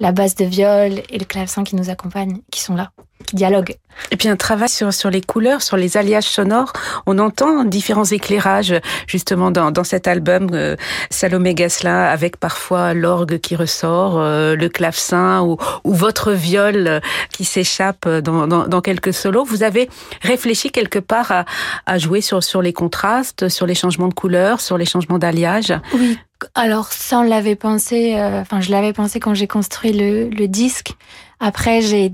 la 0.00 0.12
basse 0.12 0.34
de 0.34 0.44
viol 0.44 1.02
et 1.08 1.18
le 1.18 1.24
clavecin 1.24 1.64
qui 1.64 1.76
nous 1.76 1.88
accompagnent, 1.90 2.40
qui 2.50 2.60
sont 2.60 2.74
là, 2.74 2.92
qui 3.26 3.36
dialoguent. 3.36 3.76
Et 4.10 4.16
puis 4.16 4.28
un 4.28 4.36
travail 4.36 4.68
sur, 4.68 4.92
sur 4.92 5.10
les 5.10 5.20
couleurs, 5.20 5.60
sur 5.62 5.76
les 5.76 5.96
alliages 5.96 6.28
sonores. 6.28 6.72
On 7.06 7.18
entend 7.18 7.64
différents 7.64 8.04
éclairages 8.04 8.74
justement 9.06 9.50
dans, 9.50 9.70
dans 9.70 9.84
cet 9.84 10.06
album 10.06 10.48
euh, 10.52 10.76
Salomé 11.10 11.54
Gasselin 11.54 12.04
avec 12.04 12.36
parfois 12.36 12.94
l'orgue 12.94 13.38
qui 13.38 13.56
ressort, 13.56 14.18
euh, 14.18 14.54
le 14.54 14.68
clavecin 14.68 15.42
ou, 15.42 15.56
ou 15.84 15.94
votre 15.94 16.32
viol 16.32 17.00
qui 17.32 17.44
s'échappe 17.44 18.08
dans, 18.08 18.46
dans, 18.46 18.68
dans, 18.68 18.80
quelques 18.80 19.12
solos. 19.12 19.44
Vous 19.44 19.62
avez 19.62 19.90
réfléchi 20.22 20.70
quelque 20.70 21.00
part 21.00 21.32
à, 21.32 21.44
à 21.86 21.98
jouer 21.98 22.20
sur, 22.20 22.42
sur 22.42 22.62
les 22.62 22.72
contrastes, 22.72 23.48
sur 23.48 23.66
les 23.66 23.74
changements 23.74 24.08
de 24.08 24.14
couleurs, 24.14 24.60
sur 24.60 24.78
les 24.78 24.86
changements 24.86 25.18
d'alliage? 25.18 25.74
Oui, 25.92 26.18
alors 26.54 26.92
ça 26.92 27.18
on 27.18 27.22
l'avait 27.22 27.56
pensé, 27.56 28.14
euh, 28.16 28.40
enfin 28.40 28.60
je 28.60 28.70
l'avais 28.70 28.92
pensé 28.92 29.18
quand 29.18 29.34
j'ai 29.34 29.48
construit 29.48 29.92
le, 29.92 30.28
le 30.28 30.48
disque. 30.48 30.92
Après 31.40 31.80
j'ai 31.80 32.04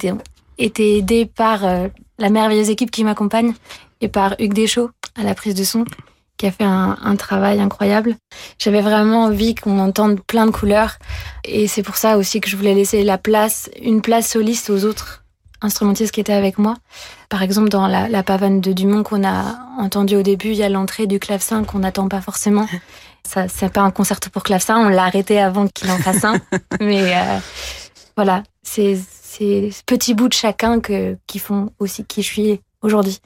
été, 0.59 0.99
aidée 0.99 1.27
par 1.27 1.65
euh, 1.65 1.89
la 2.19 2.31
merveilleuse 2.31 2.71
équipe 2.71 2.91
qui 2.91 3.05
m'accompagne 3.05 3.53
et 4.01 4.09
par 4.09 4.35
Hugues 4.39 4.55
Deschaux 4.55 4.91
à 5.17 5.23
la 5.23 5.35
prise 5.35 5.55
de 5.55 5.65
son 5.65 5.85
qui 6.37 6.47
a 6.47 6.51
fait 6.51 6.65
un, 6.65 6.99
un 7.01 7.17
travail 7.17 7.61
incroyable. 7.61 8.17
J'avais 8.59 8.81
vraiment 8.81 9.25
envie 9.25 9.55
qu'on 9.55 9.79
entende 9.79 10.21
plein 10.21 10.47
de 10.47 10.51
couleurs 10.51 10.99
et 11.45 11.69
c'est 11.69 11.83
pour 11.83 11.97
ça 11.97 12.19
aussi 12.19 12.41
que 12.41 12.49
je 12.49 12.57
voulais 12.57 12.75
laisser 12.75 13.05
la 13.05 13.19
place, 13.19 13.71
une 13.81 14.03
place 14.03 14.29
soliste 14.29 14.69
aux 14.69 14.85
autres 14.85 15.25
instrumentistes 15.63 16.13
qui 16.13 16.21
étaient 16.21 16.33
avec 16.33 16.59
moi. 16.59 16.77
Par 17.29 17.43
exemple, 17.43 17.69
dans 17.69 17.87
la, 17.87 18.09
la 18.09 18.23
pavane 18.23 18.61
de 18.61 18.73
Dumont 18.73 19.03
qu'on 19.03 19.25
a 19.25 19.59
entendu 19.79 20.17
au 20.17 20.23
début, 20.23 20.49
il 20.49 20.57
y 20.57 20.63
a 20.63 20.69
l'entrée 20.69 21.07
du 21.07 21.19
clavecin 21.19 21.65
qu'on 21.65 21.81
n'attend 21.81 22.09
pas 22.09 22.21
forcément. 22.21 22.67
Ça, 23.27 23.49
c'est 23.49 23.73
pas 23.73 23.81
un 23.81 23.91
concerto 23.91 24.29
pour 24.29 24.43
clavecin, 24.43 24.77
on 24.77 24.89
l'a 24.91 25.05
arrêté 25.05 25.41
avant 25.41 25.67
qu'il 25.67 25.91
en 25.91 25.97
fasse 25.97 26.25
un. 26.25 26.39
Mais 26.81 27.17
euh, 27.17 27.39
voilà, 28.17 28.43
c'est 28.63 28.99
ces 29.39 29.71
petits 29.87 30.15
bouts 30.15 30.29
de 30.29 30.35
chacun 30.35 30.81
que, 30.81 31.17
qui 31.27 31.39
font 31.39 31.71
aussi 31.79 32.05
qui 32.05 32.23
je 32.23 32.27
suis 32.29 32.61
aujourd'hui. 32.83 33.21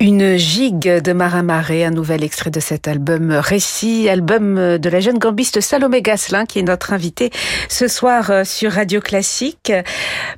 Gigue 0.00 1.02
de 1.02 1.12
Marin 1.12 1.42
Marais, 1.42 1.84
un 1.84 1.90
nouvel 1.90 2.22
extrait 2.22 2.50
de 2.50 2.60
cet 2.60 2.86
album 2.86 3.32
Récit, 3.32 4.08
album 4.08 4.78
de 4.78 4.88
la 4.88 5.00
jeune 5.00 5.18
gambiste 5.18 5.60
Salomé 5.60 6.02
Gasselin, 6.02 6.46
qui 6.46 6.60
est 6.60 6.62
notre 6.62 6.92
invitée 6.92 7.30
ce 7.68 7.88
soir 7.88 8.30
euh, 8.30 8.44
sur 8.44 8.72
Radio 8.72 9.00
Classique. 9.00 9.72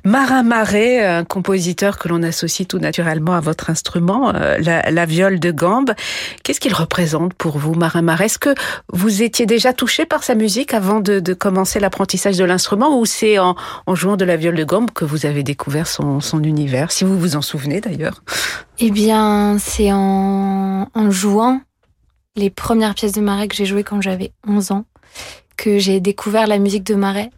Marin 0.03 0.41
Marais, 0.41 1.05
un 1.05 1.25
compositeur 1.25 1.99
que 1.99 2.07
l'on 2.07 2.23
associe 2.23 2.67
tout 2.67 2.79
naturellement 2.79 3.33
à 3.33 3.39
votre 3.39 3.69
instrument, 3.69 4.33
euh, 4.33 4.57
la, 4.57 5.05
viole 5.05 5.39
de 5.39 5.51
gambe. 5.51 5.91
Qu'est-ce 6.43 6.59
qu'il 6.59 6.73
représente 6.73 7.35
pour 7.35 7.59
vous, 7.59 7.75
Marin 7.75 8.01
Marais 8.01 8.25
Est-ce 8.25 8.39
que 8.39 8.55
vous 8.91 9.21
étiez 9.21 9.45
déjà 9.45 9.73
touché 9.73 10.07
par 10.07 10.23
sa 10.23 10.33
musique 10.33 10.73
avant 10.73 11.01
de, 11.01 11.33
commencer 11.33 11.79
l'apprentissage 11.79 12.37
de 12.37 12.45
l'instrument 12.45 12.99
ou 12.99 13.05
c'est 13.05 13.37
en, 13.37 13.55
jouant 13.93 14.17
de 14.17 14.25
la 14.25 14.37
viole 14.37 14.55
de 14.55 14.63
gambe 14.63 14.89
que 14.89 15.05
vous 15.05 15.27
avez 15.27 15.43
découvert 15.43 15.87
son 15.87 16.43
univers, 16.43 16.91
si 16.91 17.03
vous 17.03 17.19
vous 17.19 17.35
en 17.35 17.41
souvenez 17.41 17.79
d'ailleurs 17.79 18.21
eh 18.83 18.89
bien, 18.89 19.57
c'est 19.59 19.91
en, 19.91 20.87
jouant 21.11 21.61
les 22.35 22.49
premières 22.49 22.95
pièces 22.95 23.11
de 23.11 23.21
Marais 23.21 23.47
que 23.47 23.55
j'ai 23.55 23.65
jouées 23.65 23.83
quand 23.83 24.01
j'avais 24.01 24.31
11 24.47 24.71
ans 24.71 24.85
que 25.55 25.77
j'ai 25.77 25.99
découvert 25.99 26.47
la 26.47 26.57
musique 26.57 26.83
de 26.83 26.95
Marais. 26.95 27.29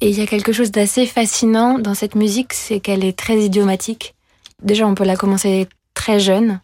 Et 0.00 0.08
il 0.10 0.18
y 0.18 0.22
a 0.22 0.26
quelque 0.26 0.52
chose 0.52 0.72
d'assez 0.72 1.06
fascinant 1.06 1.78
dans 1.78 1.94
cette 1.94 2.16
musique, 2.16 2.52
c'est 2.52 2.80
qu'elle 2.80 3.04
est 3.04 3.16
très 3.16 3.38
idiomatique. 3.38 4.16
Déjà, 4.60 4.84
on 4.84 4.96
peut 4.96 5.04
la 5.04 5.14
commencer 5.14 5.68
très 5.94 6.18
jeune. 6.18 6.60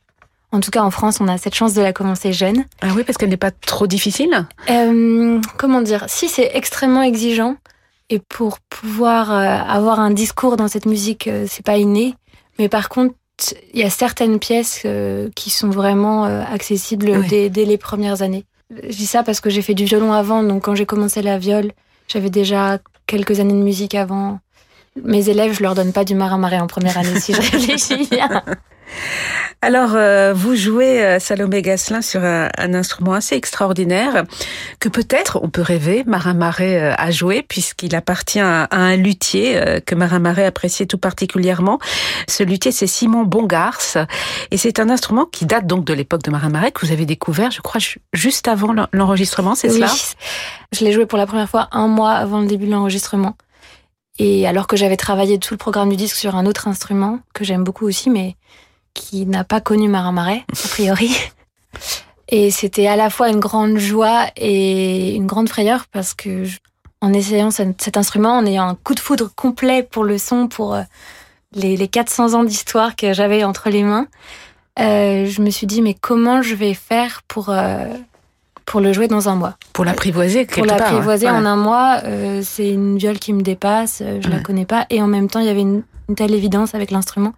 En 0.51 0.59
tout 0.59 0.73
cas, 0.73 0.83
en 0.83 0.91
France, 0.91 1.21
on 1.21 1.29
a 1.29 1.39
cette 1.39 1.55
chance 1.55 1.75
de 1.75 1.83
la 1.83 1.93
commencer 1.93 2.33
jeune. 2.33 2.65
Ah 2.81 2.89
oui, 2.97 3.05
parce 3.05 3.19
qu'elle 3.19 3.29
n'est 3.29 3.37
pas 3.37 3.53
trop 3.53 3.87
difficile 3.87 4.49
euh, 4.69 5.41
Comment 5.59 5.83
dire? 5.83 6.07
Si, 6.09 6.29
c'est 6.29 6.51
extrêmement 6.55 7.03
exigeant. 7.03 7.55
Et 8.11 8.19
pour 8.19 8.59
pouvoir 8.59 9.31
euh, 9.31 9.45
avoir 9.45 10.01
un 10.01 10.11
discours 10.11 10.57
dans 10.57 10.67
cette 10.67 10.87
musique, 10.87 11.29
euh, 11.29 11.47
c'est 11.49 11.65
pas 11.65 11.77
inné. 11.77 12.17
Mais 12.59 12.69
par 12.69 12.89
contre, 12.89 13.15
il 13.73 13.81
y 13.81 13.85
a 13.85 13.91
certaines 13.91 14.39
pièces 14.39 14.83
euh, 14.85 15.29
qui 15.35 15.51
sont 15.51 15.71
vraiment 15.71 16.27
euh, 16.27 16.43
accessibles 16.43 17.27
dès, 17.27 17.49
les 17.49 17.79
premières 17.79 18.23
années. 18.23 18.45
Je 18.71 18.97
dis 18.97 19.07
ça 19.07 19.23
parce 19.23 19.41
que 19.41 19.51
j'ai 19.51 19.63
fait 19.63 19.75
du 19.75 19.85
violon 19.85 20.13
avant, 20.13 20.43
donc 20.43 20.65
quand 20.65 20.75
j'ai 20.75 20.87
commencé 20.87 21.23
la 21.23 21.39
viole, 21.39 21.73
j'avais 22.07 22.31
déjà 22.31 22.79
quelques 23.07 23.41
années 23.41 23.55
de 23.55 23.63
musique 23.63 23.95
avant. 23.95 24.41
Mes 25.03 25.29
élèves, 25.29 25.53
je 25.53 25.63
leur 25.63 25.75
donne 25.75 25.93
pas 25.93 26.05
du 26.05 26.15
marin-marais 26.15 26.61
en 26.61 26.67
première 26.67 26.99
année 26.99 27.21
si 27.21 27.33
je 27.33 27.41
réfléchis 27.53 28.09
bien. 28.11 28.43
Alors, 29.61 29.95
euh, 29.95 30.33
vous 30.35 30.55
jouez 30.55 31.05
euh, 31.05 31.19
Salomé 31.19 31.63
Gasselin 31.63 32.01
sur 32.01 32.23
un, 32.23 32.49
instrument 32.57 33.15
assez 33.15 33.35
extraordinaire 33.35 34.25
que 34.79 34.89
peut-être 34.89 35.41
on 35.43 35.49
peut 35.49 35.63
rêver 35.63 36.05
Marin 36.07 36.35
Marais 36.35 36.81
euh, 36.81 36.95
à 36.97 37.11
jouer 37.11 37.43
puisqu'il 37.43 37.97
appartient 37.97 38.39
à, 38.39 38.69
un 38.71 38.95
luthier 38.95 39.61
que 39.85 39.95
Marin 39.97 40.21
Marais 40.21 40.45
appréciait 40.45 40.87
tout 40.87 40.99
particulièrement. 40.99 41.81
Ce 42.29 42.45
luthier, 42.45 42.71
c'est 42.71 42.87
Simon 42.87 43.25
Bongars 43.25 44.07
et 44.53 44.57
c'est 44.57 44.79
un 44.79 44.91
instrument 44.91 45.25
qui 45.25 45.45
date 45.45 45.67
donc 45.67 45.85
de 45.85 45.93
l'époque 45.93 46.23
de 46.23 46.31
Marin 46.31 46.51
Marais 46.51 46.71
que 46.71 46.87
vous 46.87 46.93
avez 46.93 47.07
découvert, 47.07 47.51
je 47.51 47.61
crois, 47.61 47.81
juste 48.13 48.47
avant 48.47 48.75
l'enregistrement, 48.93 49.55
c'est 49.55 49.71
oui. 49.71 49.83
Je 50.73 50.85
l'ai 50.85 50.93
joué 50.93 51.07
pour 51.07 51.19
la 51.19 51.27
première 51.27 51.49
fois 51.49 51.69
un 51.73 51.89
mois 51.89 52.13
avant 52.13 52.41
le 52.41 52.47
début 52.47 52.67
de 52.67 52.73
l'enregistrement. 52.73 53.37
Et 54.19 54.47
alors 54.47 54.67
que 54.67 54.77
j'avais 54.77 54.97
travaillé 54.97 55.39
tout 55.39 55.55
le 55.55 55.59
programme 55.59 55.91
du 55.91 55.97
disque 55.97 56.17
sur 56.17 56.37
un 56.37 56.47
autre 56.47 56.69
instrument 56.69 57.21
que 57.35 57.45
j'aime 57.45 57.65
beaucoup 57.65 57.87
aussi, 57.87 58.11
mais 58.11 58.37
qui 58.99 59.27
n'a 59.27 59.45
pas 59.45 59.61
connu 59.61 59.89
Marin 59.89 60.13
Marais, 60.13 60.45
a 60.53 60.69
priori. 60.69 61.17
Et 62.29 62.51
c'était 62.51 62.89
à 62.89 62.97
la 62.97 63.09
fois 63.09 63.31
une 63.31 63.41
grande 63.41 63.79
joie 63.79 64.27
et 64.37 65.15
une 65.15 65.27
grande 65.27 65.49
frayeur 65.49 65.87
parce 65.91 66.13
que 66.13 66.45
en 67.01 67.15
essayant 67.15 67.51
cet 67.51 67.97
instrument, 67.97 68.37
en 68.37 68.45
ayant 68.45 68.69
un 68.69 68.75
coup 68.75 68.95
de 68.95 69.01
foudre 69.01 69.31
complet 69.35 69.83
pour 69.83 70.05
le 70.05 70.19
son, 70.19 70.47
pour 70.47 70.75
euh, 70.75 70.83
les, 71.55 71.89
400 71.89 72.35
ans 72.35 72.45
d'histoire 72.45 72.97
que 72.97 73.15
j'avais 73.15 73.45
entre 73.45 73.71
les 73.71 73.83
mains, 73.83 74.09
euh, 74.79 75.25
je 75.25 75.41
me 75.41 75.49
suis 75.49 75.67
dit 75.67 75.81
mais 75.81 75.95
comment 75.95 76.43
je 76.43 76.55
vais 76.55 76.75
faire 76.75 77.23
pour 77.29 77.49
euh, 77.49 77.87
pour 78.69 78.81
le 78.81 78.93
jouer 78.93 79.09
dans 79.09 79.29
un 79.29 79.35
mois 79.35 79.55
Pour 79.73 79.85
l'apprivoiser 79.85 80.47
quelque 80.47 80.57
Pour 80.57 80.67
l'apprivoiser 80.67 81.29
en 81.29 81.45
un 81.45 81.57
mois, 81.57 82.03
c'est 82.43 82.71
une 82.71 82.99
viole 82.99 83.19
qui 83.19 83.33
me 83.33 83.43
dépasse, 83.43 84.03
je 84.21 84.29
la 84.29 84.41
connais 84.41 84.67
pas 84.67 84.87
et 84.91 85.03
en 85.03 85.09
même 85.09 85.29
temps 85.29 85.41
il 85.41 85.47
y 85.47 85.51
avait 85.51 85.63
une, 85.63 85.83
une 86.09 86.15
telle 86.15 86.35
évidence 86.35 86.75
avec 86.75 86.91
l'instrument 86.91 87.35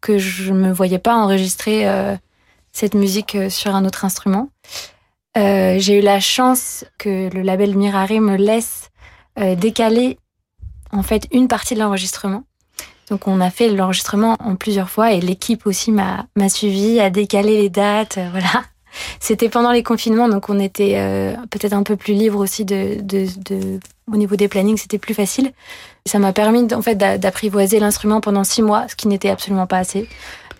que 0.00 0.18
je 0.18 0.52
me 0.52 0.72
voyais 0.72 0.98
pas 0.98 1.16
enregistrer 1.16 1.88
euh, 1.88 2.14
cette 2.72 2.94
musique 2.94 3.34
euh, 3.34 3.50
sur 3.50 3.74
un 3.74 3.84
autre 3.84 4.04
instrument. 4.04 4.50
Euh, 5.36 5.76
j'ai 5.78 5.98
eu 5.98 6.02
la 6.02 6.20
chance 6.20 6.84
que 6.98 7.32
le 7.34 7.42
label 7.42 7.76
Mirare 7.76 8.20
me 8.20 8.36
laisse 8.36 8.90
décaler 9.56 10.16
en 10.92 11.02
fait 11.02 11.26
une 11.32 11.48
partie 11.48 11.74
de 11.74 11.80
l'enregistrement. 11.80 12.44
Donc 13.10 13.26
on 13.26 13.40
a 13.40 13.50
fait 13.50 13.68
l'enregistrement 13.68 14.36
en 14.38 14.54
plusieurs 14.54 14.88
fois 14.88 15.10
et 15.12 15.20
l'équipe 15.20 15.66
aussi 15.66 15.90
m'a 15.90 16.26
m'a 16.36 16.48
suivi, 16.48 17.00
a 17.00 17.10
décalé 17.10 17.62
les 17.62 17.68
dates, 17.68 18.20
voilà. 18.30 18.62
C'était 19.20 19.48
pendant 19.48 19.72
les 19.72 19.82
confinements, 19.82 20.28
donc 20.28 20.48
on 20.48 20.58
était 20.58 20.94
euh, 20.96 21.34
peut-être 21.50 21.72
un 21.72 21.82
peu 21.82 21.96
plus 21.96 22.14
libre 22.14 22.38
aussi 22.38 22.64
de, 22.64 23.00
de, 23.00 23.26
de, 23.44 23.80
au 24.12 24.16
niveau 24.16 24.36
des 24.36 24.48
plannings, 24.48 24.76
c'était 24.76 24.98
plus 24.98 25.14
facile. 25.14 25.52
Ça 26.06 26.18
m'a 26.18 26.32
permis 26.32 26.72
en 26.74 26.82
fait 26.82 26.96
d'apprivoiser 26.96 27.80
l'instrument 27.80 28.20
pendant 28.20 28.44
six 28.44 28.62
mois, 28.62 28.86
ce 28.88 28.96
qui 28.96 29.08
n'était 29.08 29.30
absolument 29.30 29.66
pas 29.66 29.78
assez. 29.78 30.08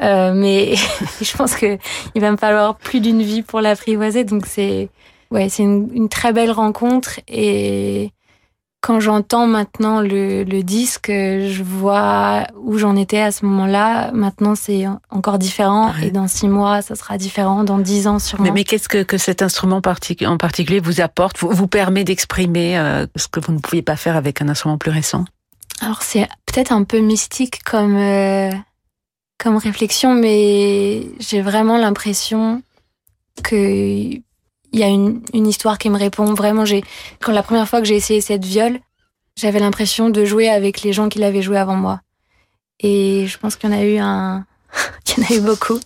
Euh, 0.02 0.32
mais 0.34 0.74
je 1.20 1.36
pense 1.36 1.54
que 1.54 1.78
il 2.14 2.20
va 2.20 2.30
me 2.30 2.36
falloir 2.36 2.76
plus 2.76 3.00
d'une 3.00 3.22
vie 3.22 3.42
pour 3.42 3.60
l'apprivoiser, 3.60 4.24
donc 4.24 4.46
c'est 4.46 4.88
ouais, 5.30 5.48
c'est 5.48 5.62
une, 5.62 5.88
une, 5.92 6.08
très 6.08 6.32
belle 6.32 6.50
rencontre 6.50 7.20
et 7.28 8.10
quand 8.84 9.00
j'entends 9.00 9.46
maintenant 9.46 10.02
le, 10.02 10.44
le, 10.44 10.62
disque, 10.62 11.06
je 11.08 11.62
vois 11.62 12.46
où 12.54 12.76
j'en 12.76 12.96
étais 12.96 13.18
à 13.18 13.32
ce 13.32 13.46
moment-là. 13.46 14.12
Maintenant, 14.12 14.54
c'est 14.54 14.84
encore 15.08 15.38
différent. 15.38 15.94
Et 16.02 16.10
dans 16.10 16.28
six 16.28 16.48
mois, 16.48 16.82
ça 16.82 16.94
sera 16.94 17.16
différent. 17.16 17.64
Dans 17.64 17.78
dix 17.78 18.06
ans, 18.06 18.18
sûrement. 18.18 18.44
Mais, 18.44 18.50
mais 18.50 18.64
qu'est-ce 18.64 18.90
que, 18.90 19.02
que 19.02 19.16
cet 19.16 19.40
instrument 19.40 19.76
en 19.78 20.36
particulier 20.36 20.80
vous 20.80 21.00
apporte, 21.00 21.38
vous, 21.38 21.48
vous 21.50 21.66
permet 21.66 22.04
d'exprimer 22.04 22.78
euh, 22.78 23.06
ce 23.16 23.26
que 23.26 23.40
vous 23.40 23.54
ne 23.54 23.58
pouviez 23.58 23.80
pas 23.80 23.96
faire 23.96 24.16
avec 24.16 24.42
un 24.42 24.50
instrument 24.50 24.76
plus 24.76 24.90
récent? 24.90 25.24
Alors, 25.80 26.02
c'est 26.02 26.28
peut-être 26.44 26.70
un 26.70 26.84
peu 26.84 26.98
mystique 26.98 27.64
comme, 27.64 27.96
euh, 27.96 28.50
comme 29.38 29.56
réflexion, 29.56 30.14
mais 30.14 31.06
j'ai 31.20 31.40
vraiment 31.40 31.78
l'impression 31.78 32.60
que 33.42 34.20
il 34.74 34.80
y 34.80 34.82
a 34.82 34.88
une, 34.88 35.22
une, 35.32 35.46
histoire 35.46 35.78
qui 35.78 35.88
me 35.88 35.96
répond. 35.96 36.34
Vraiment, 36.34 36.64
j'ai 36.64 36.82
quand 37.20 37.32
la 37.32 37.44
première 37.44 37.68
fois 37.68 37.80
que 37.80 37.86
j'ai 37.86 37.94
essayé 37.94 38.20
cette 38.20 38.44
viole, 38.44 38.80
j'avais 39.36 39.60
l'impression 39.60 40.10
de 40.10 40.24
jouer 40.24 40.48
avec 40.48 40.82
les 40.82 40.92
gens 40.92 41.08
qui 41.08 41.20
l'avaient 41.20 41.42
joué 41.42 41.56
avant 41.56 41.76
moi. 41.76 42.00
Et 42.80 43.26
je 43.28 43.38
pense 43.38 43.54
qu'il 43.54 43.70
y 43.70 43.72
en 43.72 43.76
a 43.76 43.84
eu 43.84 43.98
un, 43.98 44.44
qu'il 45.04 45.22
y 45.22 45.26
en 45.26 45.30
a 45.30 45.34
eu 45.38 45.40
beaucoup. 45.40 45.78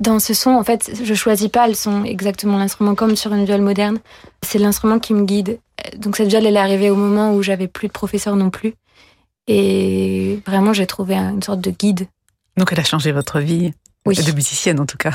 Dans 0.00 0.18
ce 0.18 0.34
son, 0.34 0.50
en 0.50 0.64
fait, 0.64 0.90
je 1.02 1.14
choisis 1.14 1.48
pas 1.48 1.68
le 1.68 1.74
son 1.74 2.04
exactement 2.04 2.58
l'instrument 2.58 2.96
comme 2.96 3.14
sur 3.14 3.32
une 3.32 3.44
viole 3.44 3.60
moderne. 3.60 3.98
C'est 4.42 4.58
l'instrument 4.58 4.98
qui 4.98 5.14
me 5.14 5.24
guide. 5.24 5.60
Donc 5.96 6.16
cette 6.16 6.28
viole, 6.28 6.46
elle 6.46 6.56
est 6.56 6.60
arrivée 6.60 6.90
au 6.90 6.96
moment 6.96 7.32
où 7.32 7.42
j'avais 7.44 7.68
plus 7.68 7.86
de 7.86 7.92
professeur 7.92 8.34
non 8.34 8.50
plus. 8.50 8.74
Et 9.46 10.40
vraiment, 10.46 10.72
j'ai 10.72 10.86
trouvé 10.86 11.14
une 11.14 11.42
sorte 11.42 11.60
de 11.60 11.70
guide. 11.70 12.08
Donc 12.56 12.72
elle 12.72 12.80
a 12.80 12.84
changé 12.84 13.12
votre 13.12 13.38
vie. 13.38 13.72
Oui. 14.04 14.16
De 14.16 14.32
musicienne 14.32 14.80
en 14.80 14.86
tout 14.86 14.96
cas. 14.96 15.12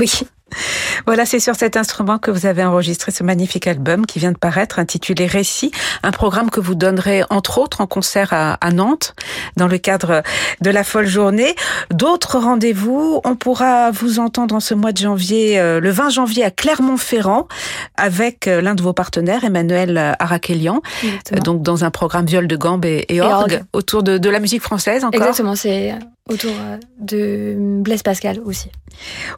Oui. 0.00 0.10
Voilà, 1.06 1.24
c'est 1.24 1.40
sur 1.40 1.54
cet 1.54 1.76
instrument 1.76 2.18
que 2.18 2.30
vous 2.30 2.44
avez 2.44 2.64
enregistré 2.64 3.12
ce 3.12 3.22
magnifique 3.22 3.66
album 3.66 4.04
qui 4.04 4.18
vient 4.18 4.32
de 4.32 4.36
paraître, 4.36 4.78
intitulé 4.78 5.26
Récit, 5.26 5.70
un 6.02 6.10
programme 6.10 6.50
que 6.50 6.60
vous 6.60 6.74
donnerez 6.74 7.22
entre 7.30 7.58
autres 7.58 7.80
en 7.80 7.86
concert 7.86 8.32
à, 8.32 8.54
à 8.54 8.70
Nantes 8.72 9.14
dans 9.56 9.68
le 9.68 9.78
cadre 9.78 10.22
de 10.60 10.70
la 10.70 10.84
folle 10.84 11.06
journée. 11.06 11.54
D'autres 11.90 12.38
rendez-vous, 12.38 13.20
on 13.24 13.36
pourra 13.36 13.90
vous 13.90 14.18
entendre 14.18 14.54
en 14.54 14.60
ce 14.60 14.74
mois 14.74 14.92
de 14.92 14.98
janvier, 14.98 15.58
euh, 15.58 15.80
le 15.80 15.90
20 15.90 16.10
janvier 16.10 16.44
à 16.44 16.50
Clermont-Ferrand, 16.50 17.48
avec 17.96 18.46
euh, 18.46 18.60
l'un 18.60 18.74
de 18.74 18.82
vos 18.82 18.92
partenaires, 18.92 19.44
Emmanuel 19.44 20.16
Arakelian, 20.18 20.82
euh, 21.04 21.38
donc 21.38 21.62
dans 21.62 21.84
un 21.84 21.90
programme 21.90 22.26
viol 22.26 22.46
de 22.46 22.56
gambe 22.56 22.84
et, 22.84 23.06
et, 23.08 23.20
orgue, 23.20 23.62
autour 23.72 24.02
de, 24.02 24.18
de 24.18 24.30
la 24.30 24.40
musique 24.40 24.62
française 24.62 25.04
encore. 25.04 25.20
Exactement, 25.20 25.54
c'est 25.54 25.94
autour 26.28 26.52
de 27.00 27.54
Blaise 27.80 28.02
Pascal 28.02 28.40
aussi. 28.44 28.70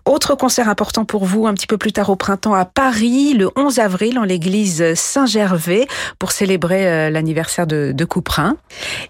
Autre 0.05 0.35
concert 0.35 0.69
important 0.69 1.00
pour 1.05 1.25
vous 1.25 1.47
un 1.47 1.55
petit 1.55 1.67
peu 1.67 1.79
plus 1.79 1.93
tard 1.93 2.11
au 2.11 2.17
printemps 2.17 2.55
à 2.55 2.65
Paris, 2.65 3.35
le 3.35 3.51
11 3.57 3.79
avril 3.79 4.19
en 4.19 4.25
l'église 4.25 4.95
Saint-Gervais 4.95 5.87
pour 6.19 6.33
célébrer 6.33 6.87
euh, 6.87 7.11
l'anniversaire 7.11 7.67
de, 7.67 7.93
de, 7.95 8.05
Couperin. 8.05 8.57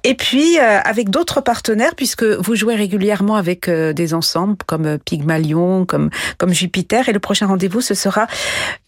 Et 0.05 0.15
puis 0.15 0.59
euh, 0.59 0.81
avec 0.85 1.11
d'autres 1.11 1.41
partenaires 1.41 1.95
puisque 1.95 2.25
vous 2.25 2.55
jouez 2.55 2.75
régulièrement 2.75 3.37
avec 3.37 3.69
euh, 3.69 3.93
des 3.93 4.15
ensembles 4.15 4.57
comme 4.67 4.99
Pygmalion, 4.99 5.87
comme 5.87 6.11
comme 6.39 6.53
Jupiter 6.53 7.09
et 7.09 7.13
le 7.13 7.21
prochain 7.21 7.47
rendez-vous 7.47 7.81
ce 7.81 7.95
sera 7.95 8.27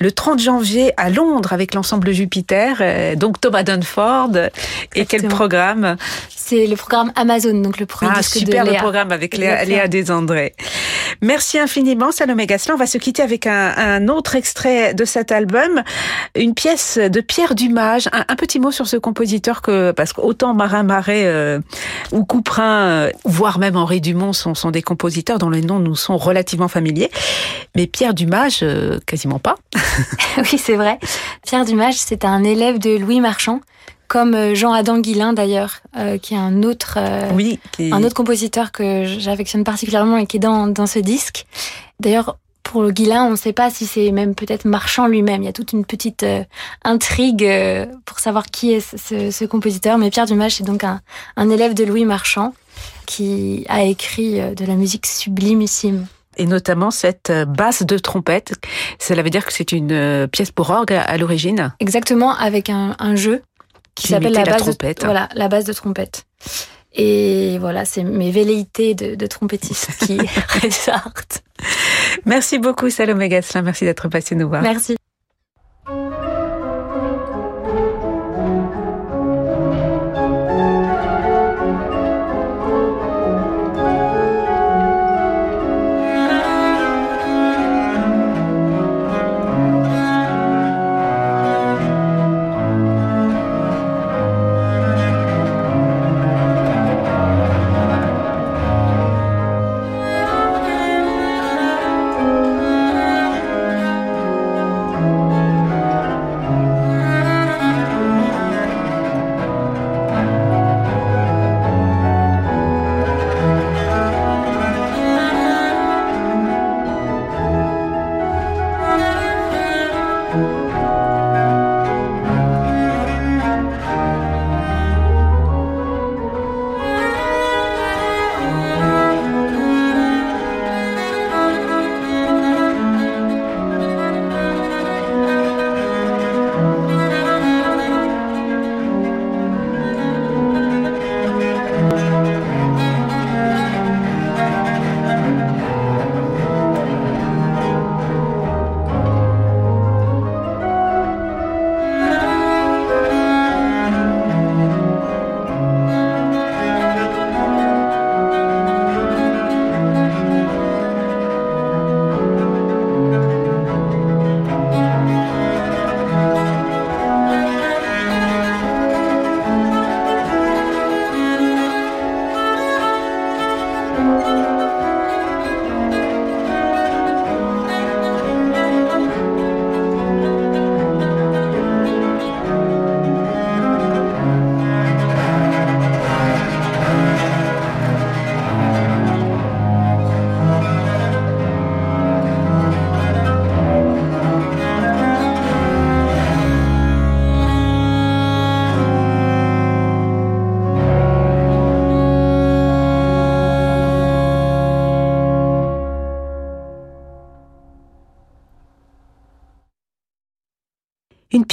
le 0.00 0.12
30 0.12 0.38
janvier 0.40 0.92
à 0.96 1.10
Londres 1.10 1.52
avec 1.52 1.74
l'ensemble 1.74 2.12
Jupiter, 2.12 3.16
donc 3.16 3.40
Thomas 3.40 3.62
Dunford. 3.62 4.50
Et 4.94 5.06
quel 5.06 5.28
programme 5.28 5.96
C'est 6.28 6.66
le 6.66 6.76
programme 6.76 7.12
Amazon, 7.16 7.60
donc 7.60 7.78
le 7.78 7.86
premier 7.86 8.12
ah, 8.14 8.18
disque 8.18 8.38
super 8.38 8.64
de 8.64 8.70
Léa. 8.70 8.78
le 8.78 8.82
programme 8.82 9.12
avec 9.12 9.36
Léa, 9.36 9.64
Léa 9.64 9.88
Desandré. 9.88 10.54
Merci 11.20 11.58
infiniment, 11.58 12.10
Salomé 12.12 12.46
Gasselin. 12.46 12.74
On 12.74 12.78
va 12.78 12.86
se 12.92 12.98
quitter 12.98 13.22
avec 13.22 13.46
un, 13.46 13.74
un, 13.76 14.08
autre 14.08 14.36
extrait 14.36 14.92
de 14.92 15.04
cet 15.04 15.32
album, 15.32 15.82
une 16.34 16.54
pièce 16.54 16.98
de 16.98 17.20
Pierre 17.20 17.54
Dumage. 17.54 18.08
Un, 18.12 18.24
un 18.28 18.36
petit 18.36 18.60
mot 18.60 18.70
sur 18.70 18.86
ce 18.86 18.96
compositeur 18.96 19.62
que, 19.62 19.92
parce 19.92 20.12
qu'autant 20.12 20.52
Marin 20.52 20.82
Marais 20.82 21.24
euh, 21.24 21.58
ou 22.12 22.24
Couperin, 22.24 22.82
euh, 22.82 23.10
voire 23.24 23.58
même 23.58 23.76
Henri 23.76 24.00
Dumont 24.00 24.34
sont, 24.34 24.54
sont, 24.54 24.70
des 24.70 24.82
compositeurs 24.82 25.38
dont 25.38 25.50
les 25.50 25.62
noms 25.62 25.78
nous 25.78 25.96
sont 25.96 26.18
relativement 26.18 26.68
familiers. 26.68 27.10
Mais 27.74 27.86
Pierre 27.86 28.12
Dumage, 28.12 28.60
euh, 28.62 28.98
quasiment 29.06 29.38
pas. 29.38 29.56
oui, 30.36 30.58
c'est 30.58 30.76
vrai. 30.76 30.98
Pierre 31.46 31.64
Dumage, 31.64 31.96
c'est 31.96 32.24
un 32.24 32.44
élève 32.44 32.78
de 32.78 32.96
Louis 32.98 33.20
Marchand 33.20 33.60
comme 34.12 34.54
Jean-Adam 34.54 34.98
Guillain 34.98 35.32
d'ailleurs, 35.32 35.78
euh, 35.96 36.18
qui 36.18 36.34
est 36.34 36.36
un 36.36 36.64
autre, 36.64 36.98
euh, 36.98 37.30
oui, 37.32 37.58
qui... 37.72 37.90
un 37.94 38.04
autre 38.04 38.14
compositeur 38.14 38.70
que 38.70 39.06
j'affectionne 39.06 39.64
particulièrement 39.64 40.18
et 40.18 40.26
qui 40.26 40.36
est 40.36 40.40
dans, 40.40 40.66
dans 40.66 40.84
ce 40.84 40.98
disque. 40.98 41.46
D'ailleurs, 41.98 42.36
pour 42.72 42.82
le 42.82 42.90
Guillain, 42.90 43.24
on 43.24 43.30
ne 43.30 43.36
sait 43.36 43.52
pas 43.52 43.70
si 43.70 43.86
c'est 43.86 44.10
même 44.10 44.34
peut-être 44.34 44.64
Marchand 44.64 45.06
lui-même. 45.06 45.42
Il 45.42 45.44
y 45.44 45.48
a 45.48 45.52
toute 45.52 45.72
une 45.72 45.84
petite 45.84 46.22
euh, 46.22 46.42
intrigue 46.84 47.48
pour 48.06 48.18
savoir 48.18 48.46
qui 48.46 48.72
est 48.72 48.80
ce, 48.80 49.30
ce 49.30 49.44
compositeur. 49.44 49.98
Mais 49.98 50.10
Pierre 50.10 50.26
Dumage, 50.26 50.56
c'est 50.56 50.64
donc 50.64 50.82
un, 50.82 51.00
un, 51.36 51.50
élève 51.50 51.74
de 51.74 51.84
Louis 51.84 52.06
Marchand 52.06 52.54
qui 53.06 53.66
a 53.68 53.84
écrit 53.84 54.40
de 54.54 54.64
la 54.64 54.74
musique 54.74 55.06
sublimissime 55.06 56.06
et 56.38 56.46
notamment 56.46 56.90
cette 56.90 57.30
basse 57.46 57.82
de 57.82 57.98
trompette. 57.98 58.54
Cela 58.98 59.22
veut 59.22 59.28
dire 59.28 59.44
que 59.44 59.52
c'est 59.52 59.72
une 59.72 60.26
pièce 60.32 60.50
pour 60.50 60.70
orgue 60.70 60.94
à 60.94 61.18
l'origine 61.18 61.74
Exactement, 61.78 62.34
avec 62.34 62.70
un, 62.70 62.96
un 62.98 63.16
jeu 63.16 63.42
qui 63.94 64.08
s'appelle 64.08 64.32
la, 64.32 64.44
la, 64.44 64.56
trompette. 64.56 65.00
de 65.00 65.04
voilà 65.04 65.28
la 65.34 65.48
base 65.48 65.64
de 65.66 65.74
trompette. 65.74 66.24
Et 66.94 67.58
voilà, 67.58 67.84
c'est 67.84 68.04
mes 68.04 68.30
velléités 68.30 68.94
de, 68.94 69.14
de 69.14 69.26
trompettiste 69.26 69.90
qui 70.04 70.18
ressortent. 70.62 71.42
Merci 72.26 72.58
beaucoup 72.58 72.90
Salomé 72.90 73.28
Gasselin, 73.28 73.62
merci 73.62 73.84
d'être 73.84 74.08
passé 74.08 74.34
nous 74.34 74.48
voir. 74.48 74.62
Merci. 74.62 74.96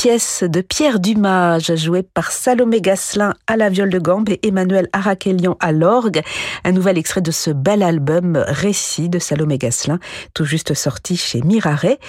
Pièce 0.01 0.45
de 0.47 0.61
Pierre 0.61 1.01
Dumas, 1.01 1.59
jouée 1.75 2.03
par 2.03 2.31
Salomé 2.31 2.79
Gasselin 2.79 3.33
à 3.47 3.57
la 3.57 3.67
viole 3.67 3.89
de 3.89 3.99
gambe 3.99 4.29
et 4.29 4.39
Emmanuel 4.47 4.87
Arakelian 4.93 5.57
à 5.59 5.73
l'orgue. 5.73 6.21
Un 6.63 6.71
nouvel 6.71 6.97
extrait 6.97 7.19
de 7.19 7.31
ce 7.31 7.49
bel 7.49 7.83
album 7.83 8.41
Récit 8.47 9.09
de 9.09 9.19
Salomé 9.19 9.57
Gasselin, 9.57 9.99
tout 10.33 10.45
juste 10.45 10.73
sorti 10.73 11.17
chez 11.17 11.41
Miraret. 11.41 11.99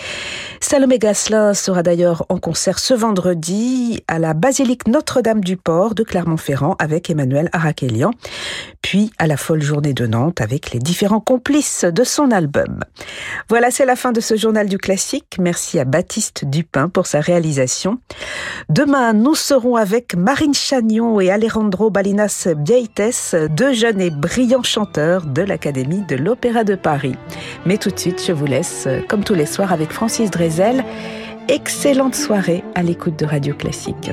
Salomé 0.61 1.01
Gasselin 1.01 1.53
sera 1.53 1.83
d'ailleurs 1.83 2.27
en 2.29 2.39
concert 2.39 2.79
ce 2.79 2.95
vendredi 2.95 4.05
à 4.07 4.21
la 4.21 4.35
basilique 4.35 4.87
Notre-Dame 4.87 5.43
du 5.43 5.57
Port 5.57 5.97
de 5.97 6.05
Clermont-Ferrand 6.05 6.77
avec 6.79 7.11
Emmanuel 7.11 7.49
Arakelian, 7.53 8.13
puis 8.83 9.11
à 9.19 9.27
la 9.27 9.37
folle 9.37 9.63
journée 9.63 9.93
de 9.93 10.07
Nantes 10.07 10.41
avec 10.41 10.73
les 10.73 10.79
différents 10.79 11.21
complices 11.21 11.85
de 11.85 12.05
son 12.05 12.31
album. 12.31 12.81
Voilà, 13.49 13.71
c'est 13.71 13.85
la 13.85 13.97
fin 13.97 14.13
de 14.13 14.21
ce 14.21 14.37
journal 14.37 14.69
du 14.69 14.79
classique. 14.79 15.37
Merci 15.39 15.79
à 15.79 15.85
Baptiste 15.85 16.45
Dupin 16.45 16.89
pour 16.89 17.07
sa 17.07 17.21
réalisation. 17.21 17.99
Demain, 18.69 19.13
nous 19.13 19.35
serons 19.35 19.77
avec 19.77 20.15
Marine 20.15 20.55
Chagnon 20.55 21.21
et 21.21 21.31
Alejandro 21.31 21.91
Balinas 21.91 22.49
Biaites, 22.57 23.37
deux 23.51 23.73
jeunes 23.73 24.01
et 24.01 24.11
brillants 24.11 24.63
chanteurs 24.63 25.27
de 25.27 25.43
l'Académie 25.43 26.03
de 26.09 26.17
l'Opéra 26.17 26.65
de 26.65 26.75
Paris. 26.75 27.17
Mais 27.67 27.79
tout 27.79 27.91
de 27.91 27.99
suite, 27.99 28.23
je 28.27 28.33
vous 28.33 28.47
laisse, 28.47 28.89
comme 29.09 29.25
tous 29.25 29.35
les 29.35 29.47
soirs, 29.47 29.73
avec 29.73 29.93
Francis 29.93 30.31
Drezel. 30.31 30.85
Excellente 31.49 32.15
soirée 32.15 32.63
à 32.75 32.83
l'écoute 32.83 33.19
de 33.19 33.27
Radio 33.27 33.55
Classique. 33.55 34.11